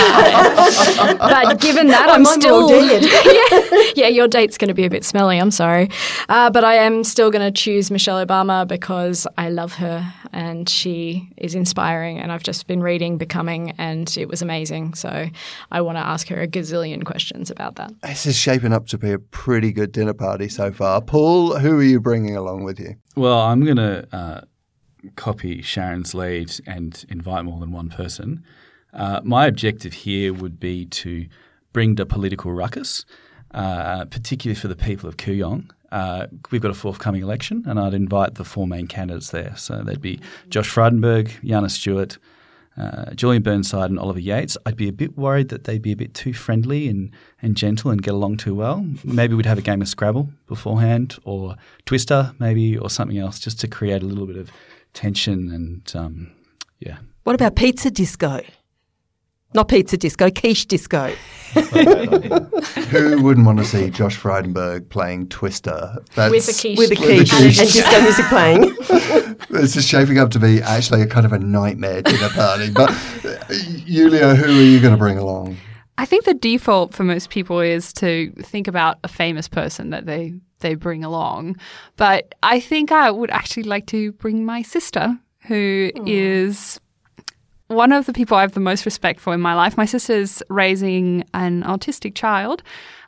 [0.60, 3.04] But, but given that, Oh, I'm still were all dead.
[3.04, 5.38] yeah, yeah, your date's going to be a bit smelly.
[5.40, 5.90] I'm sorry,
[6.30, 10.68] uh, but I am still going to choose Michelle Obama because I love her and
[10.70, 12.20] she is inspiring.
[12.20, 14.94] And I've just been reading Becoming, and it was amazing.
[14.94, 15.28] So
[15.72, 17.92] I want to ask her a gazillion questions about that.
[18.02, 21.02] This is shaping up to be a pretty good dinner party so far.
[21.02, 22.96] Paul, who are you bringing along with you?
[23.16, 24.42] Well, I'm going to uh,
[25.16, 28.44] copy Sharon's lead and invite more than one person.
[28.94, 31.28] Uh, my objective here would be to
[31.72, 33.06] bring the political ruckus,
[33.52, 35.70] uh, particularly for the people of Kooyong.
[35.92, 39.56] Uh, we've got a forthcoming election, and I'd invite the four main candidates there.
[39.56, 42.18] So they'd be Josh Frydenberg, Jana Stewart,
[42.80, 44.58] uh, Julian Burnside, and Oliver Yates.
[44.66, 47.12] I'd be a bit worried that they'd be a bit too friendly and,
[47.42, 48.86] and gentle and get along too well.
[49.04, 51.56] Maybe we'd have a game of Scrabble beforehand, or
[51.86, 54.50] Twister, maybe, or something else, just to create a little bit of
[54.94, 56.32] tension and um,
[56.80, 56.98] yeah.
[57.24, 58.42] What about pizza disco?
[59.54, 61.08] Not pizza disco, quiche disco.
[61.54, 65.96] Who wouldn't want to see Josh Frydenberg playing Twister?
[66.16, 66.78] With a quiche.
[66.78, 68.76] With a quiche and, and disco music playing.
[69.50, 72.70] this is shaping up to be actually a kind of a nightmare dinner party.
[72.70, 72.92] But
[73.26, 75.58] uh, Yulia, who are you going to bring along?
[75.98, 80.06] I think the default for most people is to think about a famous person that
[80.06, 81.58] they they bring along.
[81.98, 86.80] But I think I would actually like to bring my sister, who is
[87.70, 89.78] one of the people I have the most respect for in my life.
[89.78, 92.62] My sister's raising an autistic child,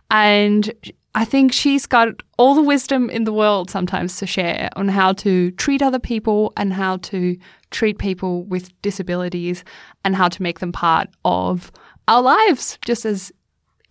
[0.10, 0.72] and
[1.14, 2.08] I think she's got
[2.38, 6.54] all the wisdom in the world sometimes to share on how to treat other people
[6.56, 7.38] and how to
[7.70, 9.66] treat people with disabilities
[10.06, 11.72] and how to make them part of
[12.08, 13.32] our lives just as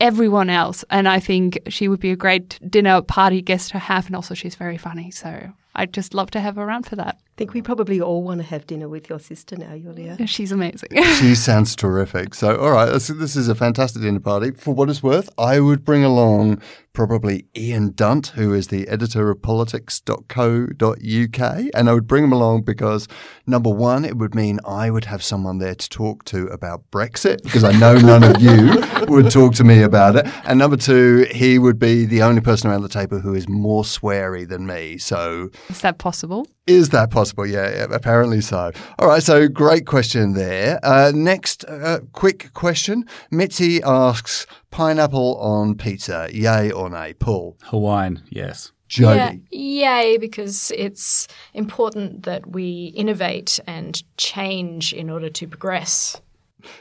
[0.00, 0.84] everyone else.
[0.88, 4.06] And I think she would be a great dinner party guest to have.
[4.06, 5.10] And also, she's very funny.
[5.10, 7.18] So I'd just love to have her around for that.
[7.41, 10.26] I think we probably all want to have dinner with your sister now, Yulia.
[10.26, 10.91] She's amazing.
[11.14, 12.34] she sounds terrific.
[12.34, 14.51] So, all right, this, this is a fantastic dinner party.
[14.51, 16.61] For what it's worth, I would bring along
[16.93, 21.64] probably Ian Dunt, who is the editor of politics.co.uk.
[21.74, 23.09] And I would bring him along because,
[23.47, 27.43] number one, it would mean I would have someone there to talk to about Brexit,
[27.43, 30.26] because I know none of you would talk to me about it.
[30.45, 33.84] And number two, he would be the only person around the table who is more
[33.84, 34.99] sweary than me.
[34.99, 36.47] So, Is that possible?
[36.66, 37.29] is that possible?
[37.38, 38.72] Yeah, yeah, apparently so.
[38.98, 40.78] All right, so great question there.
[40.82, 43.04] Uh, next, uh, quick question.
[43.30, 47.14] Mitzi asks pineapple on pizza, yay or nay?
[47.14, 47.56] Paul.
[47.64, 48.72] Hawaiian, yes.
[48.88, 49.42] Jodie.
[49.50, 56.20] Yeah, yay, because it's important that we innovate and change in order to progress.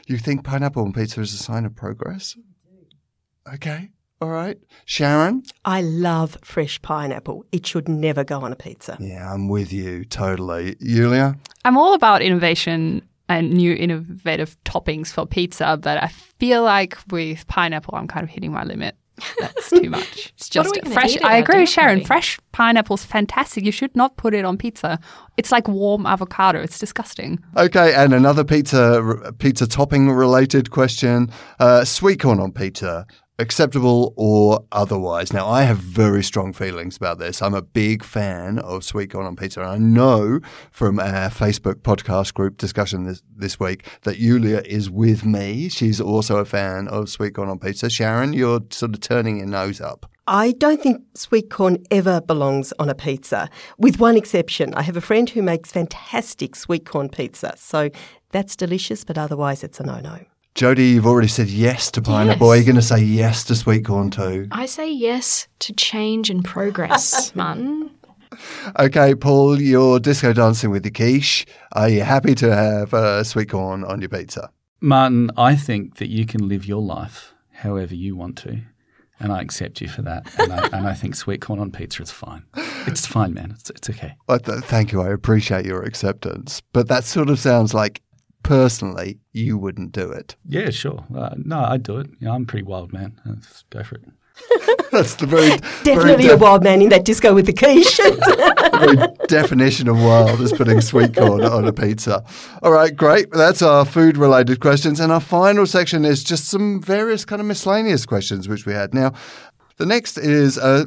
[0.06, 2.36] You think pineapple on pizza is a sign of progress?
[3.54, 3.90] Okay.
[4.20, 4.58] All right.
[4.84, 5.42] Sharon?
[5.64, 7.44] I love fresh pineapple.
[7.52, 8.96] It should never go on a pizza.
[9.00, 10.76] Yeah, I'm with you totally.
[10.82, 11.36] Julia?
[11.64, 17.46] I'm all about innovation and new innovative toppings for pizza, but I feel like with
[17.46, 18.96] pineapple, I'm kind of hitting my limit.
[19.38, 20.32] That's too much.
[20.36, 21.14] It's just fresh.
[21.16, 21.98] eat I agree with Sharon.
[21.98, 22.06] party?
[22.06, 23.64] Fresh pineapple's fantastic.
[23.64, 24.98] You should not put it on pizza.
[25.36, 26.60] It's like warm avocado.
[26.60, 27.38] It's disgusting.
[27.56, 33.06] Okay, and another pizza pizza topping related question: uh, sweet corn on pizza,
[33.40, 35.32] acceptable or otherwise?
[35.32, 37.42] Now, I have very strong feelings about this.
[37.42, 41.76] I'm a big fan of sweet corn on pizza, and I know from our Facebook
[41.76, 45.68] podcast group discussion this this week that Yulia is with me.
[45.68, 47.90] She's also a fan of sweet corn on pizza.
[47.90, 50.06] Sharon, you're sort of turning your nose up.
[50.26, 54.74] I don't think sweet corn ever belongs on a pizza, with one exception.
[54.74, 57.90] I have a friend who makes fantastic sweet corn pizza, so
[58.30, 60.20] that's delicious, but otherwise it's a no no.
[60.54, 62.48] Jodie, you've already said yes to pineapple.
[62.48, 62.52] Yes.
[62.52, 64.48] Are you going to say yes to sweet corn too?
[64.50, 67.90] I say yes to change and progress, Martin.
[68.78, 71.46] Okay, Paul, you're disco dancing with the quiche.
[71.72, 74.50] Are you happy to have uh, sweet corn on your pizza?
[74.80, 78.60] Martin, I think that you can live your life however you want to,
[79.18, 80.26] and I accept you for that.
[80.38, 82.44] And I, and I think sweet corn on pizza is fine.
[82.86, 83.50] It's fine, man.
[83.52, 84.14] It's, it's okay.
[84.26, 85.02] Well, th- thank you.
[85.02, 86.62] I appreciate your acceptance.
[86.72, 88.00] But that sort of sounds like,
[88.42, 90.36] personally, you wouldn't do it.
[90.48, 91.04] Yeah, sure.
[91.16, 92.10] Uh, no, I'd do it.
[92.20, 93.20] Yeah, I'm a pretty wild man.
[93.24, 94.04] Let's go for it.
[94.92, 95.50] That's the very
[95.84, 97.96] Definitely very a wild man in that disco with the quiche.
[97.98, 102.24] the very definition of wild is putting sweet corn on a pizza.
[102.62, 103.30] All right, great.
[103.30, 104.98] That's our food related questions.
[104.98, 108.94] And our final section is just some various kind of miscellaneous questions which we had.
[108.94, 109.12] Now,
[109.80, 110.86] the next is a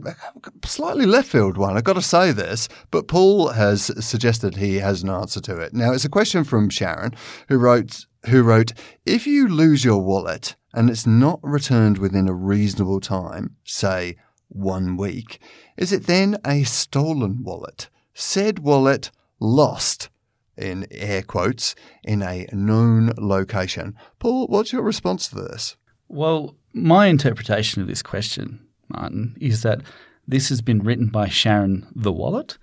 [0.63, 1.75] slightly left field one.
[1.75, 5.73] I've got to say this, but Paul has suggested he has an answer to it.
[5.73, 7.15] Now, it's a question from Sharon,
[7.49, 8.71] who wrote, who wrote,
[9.03, 14.15] If you lose your wallet and it's not returned within a reasonable time, say
[14.47, 15.41] one week,
[15.75, 17.89] is it then a stolen wallet?
[18.13, 20.09] Said wallet lost,
[20.55, 21.73] in air quotes,
[22.03, 23.95] in a known location.
[24.19, 25.77] Paul, what's your response to this?
[26.07, 28.62] Well, my interpretation of this question,
[28.93, 29.81] Martin, is that
[30.27, 32.57] this has been written by Sharon the Wallet,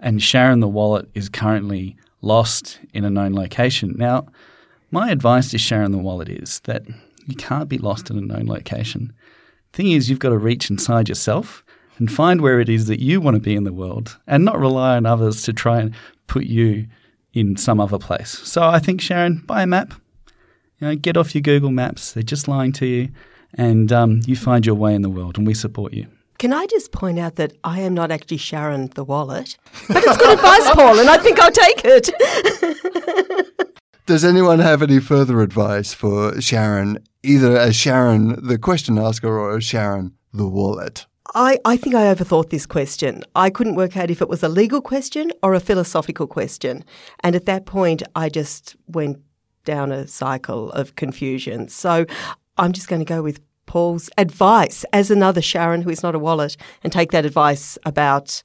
[0.00, 3.94] and Sharon the Wallet is currently lost in a known location.
[3.96, 4.26] Now,
[4.90, 6.82] my advice to Sharon the Wallet is that
[7.26, 9.12] you can't be lost in a known location.
[9.72, 11.64] The thing is, you've got to reach inside yourself
[11.98, 14.58] and find where it is that you want to be in the world and not
[14.58, 15.94] rely on others to try and
[16.26, 16.86] put you
[17.32, 18.30] in some other place.
[18.30, 19.94] So I think, Sharon, buy a map.
[20.78, 22.12] You know, get off your Google Maps.
[22.12, 23.08] They're just lying to you.
[23.54, 26.06] And um, you find your way in the world, and we support you.
[26.38, 29.56] Can I just point out that I am not actually Sharon the wallet,
[29.88, 32.10] but it's good advice, Paul, and I think I'll take it.
[34.06, 39.58] Does anyone have any further advice for Sharon, either as Sharon the question asker or
[39.58, 41.06] as Sharon the wallet?
[41.34, 43.22] I, I think I overthought this question.
[43.36, 46.84] I couldn't work out if it was a legal question or a philosophical question.
[47.20, 49.20] And at that point, I just went
[49.64, 51.68] down a cycle of confusion.
[51.68, 52.04] So
[52.58, 56.18] I'm just going to go with Paul's advice as another Sharon who is not a
[56.18, 58.42] wallet and take that advice about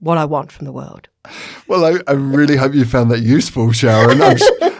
[0.00, 1.08] what I want from the world.
[1.68, 4.20] Well, I, I really hope you found that useful, Sharon.
[4.20, 4.36] I'm,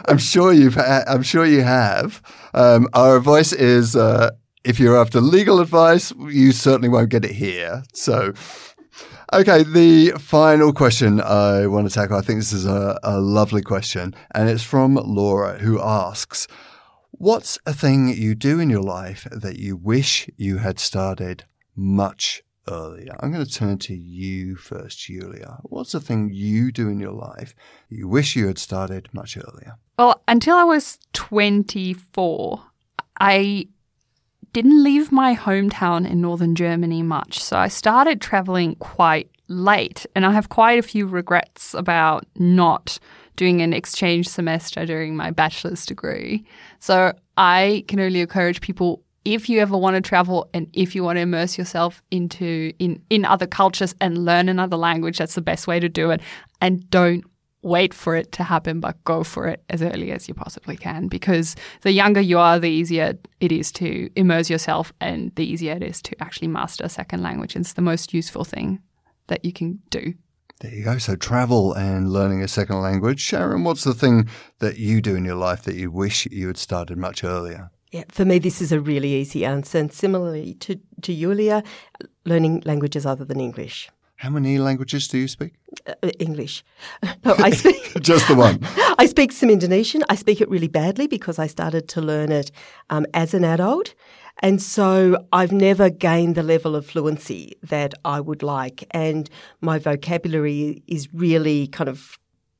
[0.07, 0.75] I'm sure you've.
[0.75, 2.21] Ha- I'm sure you have.
[2.53, 4.31] Um, our advice is, uh,
[4.63, 7.83] if you're after legal advice, you certainly won't get it here.
[7.93, 8.33] So,
[9.33, 12.17] okay, the final question I want to tackle.
[12.17, 16.47] I think this is a, a lovely question, and it's from Laura, who asks,
[17.17, 21.43] "What's a thing you do in your life that you wish you had started
[21.75, 23.15] much earlier.
[23.19, 25.59] I'm going to turn to you first, Julia.
[25.63, 27.53] What's the thing you do in your life
[27.89, 29.77] you wish you had started much earlier?
[29.97, 32.61] Well, until I was 24,
[33.19, 33.67] I
[34.53, 37.43] didn't leave my hometown in northern Germany much.
[37.43, 42.99] So I started traveling quite late, and I have quite a few regrets about not
[43.35, 46.45] doing an exchange semester during my bachelor's degree.
[46.79, 51.03] So I can only encourage people if you ever want to travel and if you
[51.03, 55.41] want to immerse yourself into in in other cultures and learn another language that's the
[55.41, 56.21] best way to do it.
[56.61, 57.23] And don't
[57.63, 61.07] wait for it to happen but go for it as early as you possibly can
[61.07, 65.73] because the younger you are the easier it is to immerse yourself and the easier
[65.73, 67.55] it is to actually master a second language.
[67.55, 68.83] It's the most useful thing
[69.27, 70.13] that you can do
[70.61, 70.97] there you go.
[70.97, 73.19] So travel and learning a second language.
[73.19, 74.29] Sharon, what's the thing
[74.59, 77.71] that you do in your life that you wish you had started much earlier?
[77.91, 79.77] Yeah, for me, this is a really easy answer.
[79.77, 81.63] And similarly to, to Julia,
[82.25, 83.89] learning languages other than English.
[84.17, 85.53] How many languages do you speak?
[85.85, 86.63] Uh, English.
[87.25, 88.59] No, I speak just the one.
[88.97, 90.03] I speak some Indonesian.
[90.09, 92.51] I speak it really badly because I started to learn it
[92.89, 93.93] um, as an adult.
[94.39, 98.85] And so I've never gained the level of fluency that I would like.
[98.91, 99.29] And
[99.61, 102.17] my vocabulary is really kind of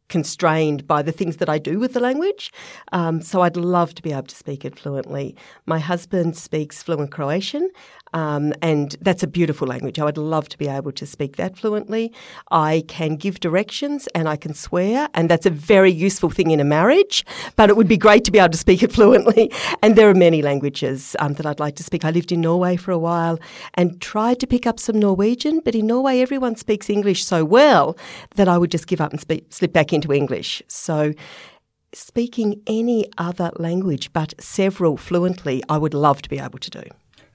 [0.07, 2.51] constrained by the things that I do with the language.
[2.91, 5.35] Um, so I'd love to be able to speak it fluently.
[5.65, 7.69] My husband speaks fluent Croatian,
[8.13, 9.99] um, and that's a beautiful language.
[9.99, 12.13] I would love to be able to speak that fluently.
[12.51, 16.59] I can give directions and I can swear, and that's a very useful thing in
[16.59, 17.25] a marriage,
[17.55, 19.51] but it would be great to be able to speak it fluently.
[19.81, 22.05] And there are many languages um, that I'd like to speak.
[22.05, 23.39] I lived in Norway for a while
[23.73, 27.97] and tried to pick up some Norwegian, but in Norway, everyone speaks English so well
[28.35, 30.63] that I would just give up and speak, slip back into English.
[30.67, 31.13] So,
[31.93, 36.83] speaking any other language but several fluently, I would love to be able to do.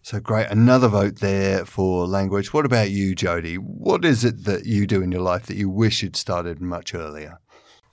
[0.02, 0.48] So great.
[0.50, 2.52] Another vote there for language.
[2.52, 3.58] What about you, Jodie?
[3.58, 6.94] What is it that you do in your life that you wish you'd started much
[6.94, 7.38] earlier?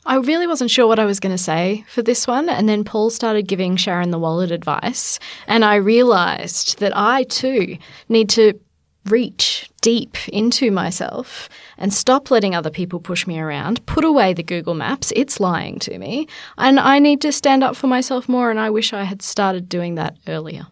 [0.05, 2.47] I really wasn't sure what I was going to say for this one.
[2.47, 5.19] And then Paul started giving Sharon the wallet advice.
[5.47, 7.77] And I realized that I too
[8.07, 8.57] need to
[9.05, 14.43] reach deep into myself and stop letting other people push me around, put away the
[14.43, 16.27] Google Maps, it's lying to me,
[16.57, 18.49] and I need to stand up for myself more.
[18.49, 20.67] And I wish I had started doing that earlier.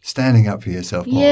[0.00, 1.22] Standing up for yourself more.
[1.22, 1.28] Yeah.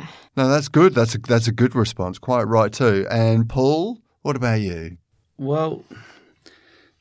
[0.00, 0.06] yeah.
[0.36, 0.94] No, that's good.
[0.94, 2.18] That's a, that's a good response.
[2.18, 3.06] Quite right, too.
[3.10, 4.96] And Paul, what about you?
[5.36, 5.84] Well,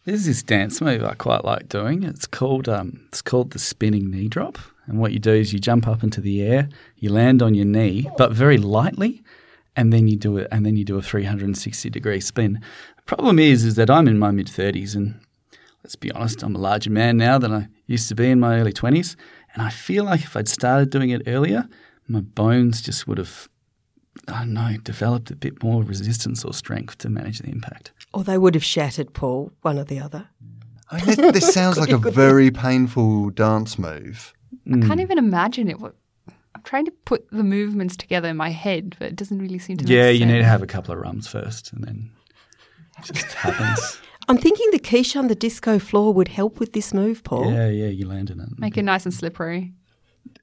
[0.05, 2.03] there's this dance move I quite like doing.
[2.03, 4.57] It's called um, it's called the spinning knee drop.
[4.87, 7.65] And what you do is you jump up into the air, you land on your
[7.65, 9.21] knee, but very lightly,
[9.75, 12.59] and then you do it, and then you do a 360 degree spin.
[12.95, 15.19] The problem is, is that I'm in my mid 30s, and
[15.83, 18.59] let's be honest, I'm a larger man now than I used to be in my
[18.59, 19.15] early 20s,
[19.59, 21.67] and I feel like if I'd started doing it earlier,
[22.07, 23.49] my bones just would have,
[24.29, 27.91] I don't know, developed a bit more resistance or strength to manage the impact.
[28.13, 30.29] Or they would have shattered, Paul, one or the other.
[30.89, 34.33] I mean, this, this sounds like a very painful dance move.
[34.65, 34.81] Hmm.
[34.81, 35.75] I can't even imagine it.
[35.81, 39.75] I'm trying to put the movements together in my head, but it doesn't really seem
[39.75, 39.85] to.
[39.85, 42.11] Yeah, make you need to have a couple of rums first, and then
[42.97, 43.99] it just happens.
[44.29, 47.51] I'm thinking the quiche on the disco floor would help with this move, Paul.
[47.51, 48.49] Yeah, yeah, you land in it.
[48.59, 49.73] Make it nice and slippery.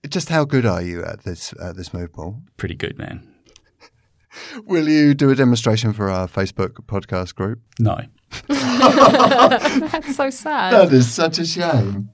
[0.09, 2.43] Just how good are you at this at this move, Paul?
[2.57, 3.33] Pretty good, man.
[4.65, 7.61] Will you do a demonstration for our Facebook podcast group?
[7.79, 8.01] No.
[8.49, 10.73] That's so sad.
[10.73, 12.11] That is such a shame.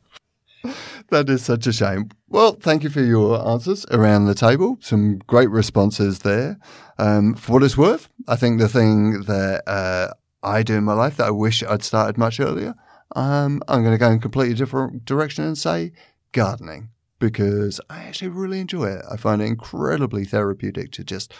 [1.08, 2.10] That is such a shame.
[2.28, 4.76] Well, thank you for your answers around the table.
[4.80, 6.58] Some great responses there.
[6.98, 10.12] Um, for what it's worth, I think the thing that uh,
[10.43, 12.74] I do in my life that I wish I'd started much earlier,
[13.14, 15.93] um, I'm going to go in a completely different direction and say
[16.32, 16.88] gardening
[17.18, 19.05] because I actually really enjoy it.
[19.11, 21.32] I find it incredibly therapeutic to just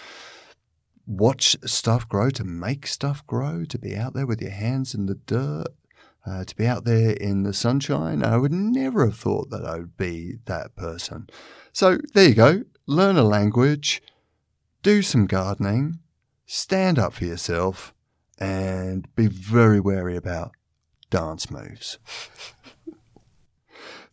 [1.07, 5.07] watch stuff grow, to make stuff grow, to be out there with your hands in
[5.07, 5.67] the dirt,
[6.25, 8.23] uh, to be out there in the sunshine.
[8.23, 11.29] I would never have thought that I would be that person.
[11.73, 12.63] So there you go.
[12.87, 14.03] Learn a language,
[14.83, 15.99] do some gardening,
[16.47, 17.93] stand up for yourself,
[18.39, 20.53] and be very wary about
[21.11, 21.99] dance moves.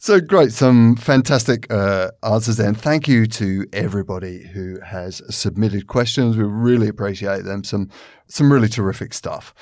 [0.02, 2.70] So great, some fantastic uh, answers there.
[2.70, 6.38] And thank you to everybody who has submitted questions.
[6.38, 7.66] We really appreciate them.
[7.66, 7.90] Some
[8.28, 9.54] some really terrific stuff.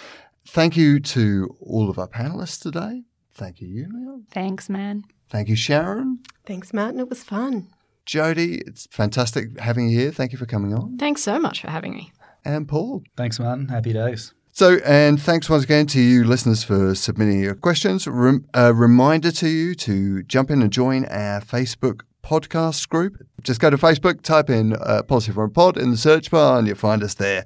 [0.48, 3.04] Thank you to all of our panelists today.
[3.34, 4.22] Thank you, Yulia.
[4.30, 5.06] Thanks, man.
[5.30, 6.20] Thank you, Sharon.
[6.46, 7.00] Thanks, Martin.
[7.00, 7.68] It was fun.
[8.06, 10.12] Jodie, it's fantastic having you here.
[10.12, 10.98] Thank you for coming on.
[10.98, 12.12] Thanks so much for having me.
[12.46, 13.04] And Paul.
[13.18, 13.70] Thanks, Martin.
[13.70, 14.34] Happy days.
[14.58, 18.08] So, and thanks once again to you listeners for submitting your questions.
[18.08, 23.26] Rem- a reminder to you to jump in and join our Facebook podcast group.
[23.42, 26.68] Just go to Facebook, type in uh, Policy Forum Pod in the search bar, and
[26.68, 27.46] you'll find us there.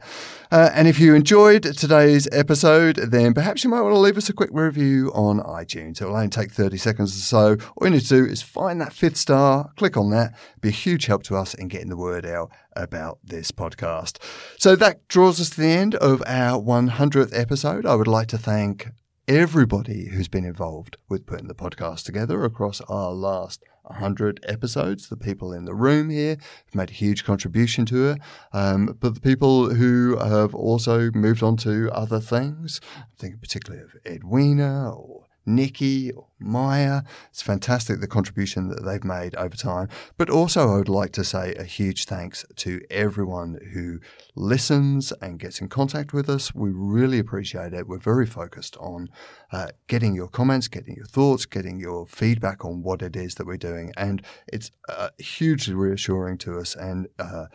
[0.51, 4.27] Uh, and if you enjoyed today's episode, then perhaps you might want to leave us
[4.27, 6.01] a quick review on iTunes.
[6.01, 7.65] It will only take 30 seconds or so.
[7.77, 10.33] All you need to do is find that fifth star, click on that.
[10.33, 14.17] It'll be a huge help to us in getting the word out about this podcast.
[14.57, 17.85] So that draws us to the end of our 100th episode.
[17.85, 18.87] I would like to thank
[19.31, 25.07] everybody who's been involved with putting the podcast together across our last 100 episodes.
[25.07, 28.19] The people in the room here have made a huge contribution to it,
[28.51, 33.85] um, but the people who have also moved on to other things, I'm thinking particularly
[33.85, 37.01] of Edwina or Nikki Maya.
[37.29, 39.89] It's fantastic the contribution that they've made over time.
[40.17, 43.99] But also, I would like to say a huge thanks to everyone who
[44.35, 46.53] listens and gets in contact with us.
[46.53, 47.87] We really appreciate it.
[47.87, 49.09] We're very focused on
[49.51, 53.47] uh, getting your comments, getting your thoughts, getting your feedback on what it is that
[53.47, 53.91] we're doing.
[53.97, 57.45] And it's uh, hugely reassuring to us and uh,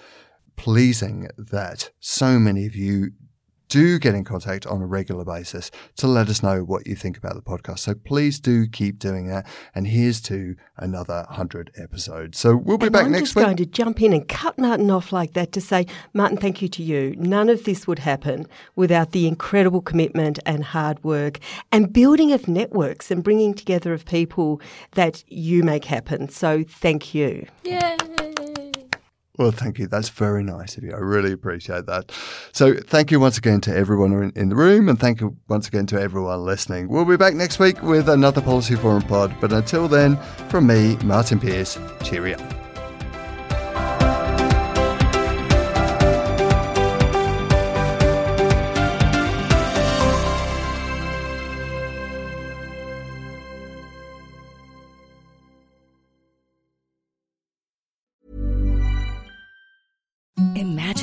[0.57, 3.12] pleasing that so many of you
[3.69, 7.17] do get in contact on a regular basis to let us know what you think
[7.17, 7.81] about the podcast.
[7.81, 9.47] So please do keep doing that.
[9.75, 12.39] And here's to another 100 episodes.
[12.39, 14.91] So we'll be and back I'm next just going to jump in and cut Martin
[14.91, 17.14] off like that to say, Martin, thank you to you.
[17.19, 21.39] None of this would happen without the incredible commitment and hard work
[21.73, 24.61] and building of networks and bringing together of people
[24.93, 26.29] that you make happen.
[26.29, 27.47] So thank you.
[27.64, 28.26] Yay!
[29.39, 29.87] Well, thank you.
[29.87, 30.93] That's very nice of you.
[30.93, 32.11] I really appreciate that.
[32.53, 35.68] So, thank you once again to everyone in, in the room, and thank you once
[35.68, 36.89] again to everyone listening.
[36.89, 39.34] We'll be back next week with another Policy Forum pod.
[39.41, 40.16] But until then,
[40.49, 42.66] from me, Martin Pierce, cheerio.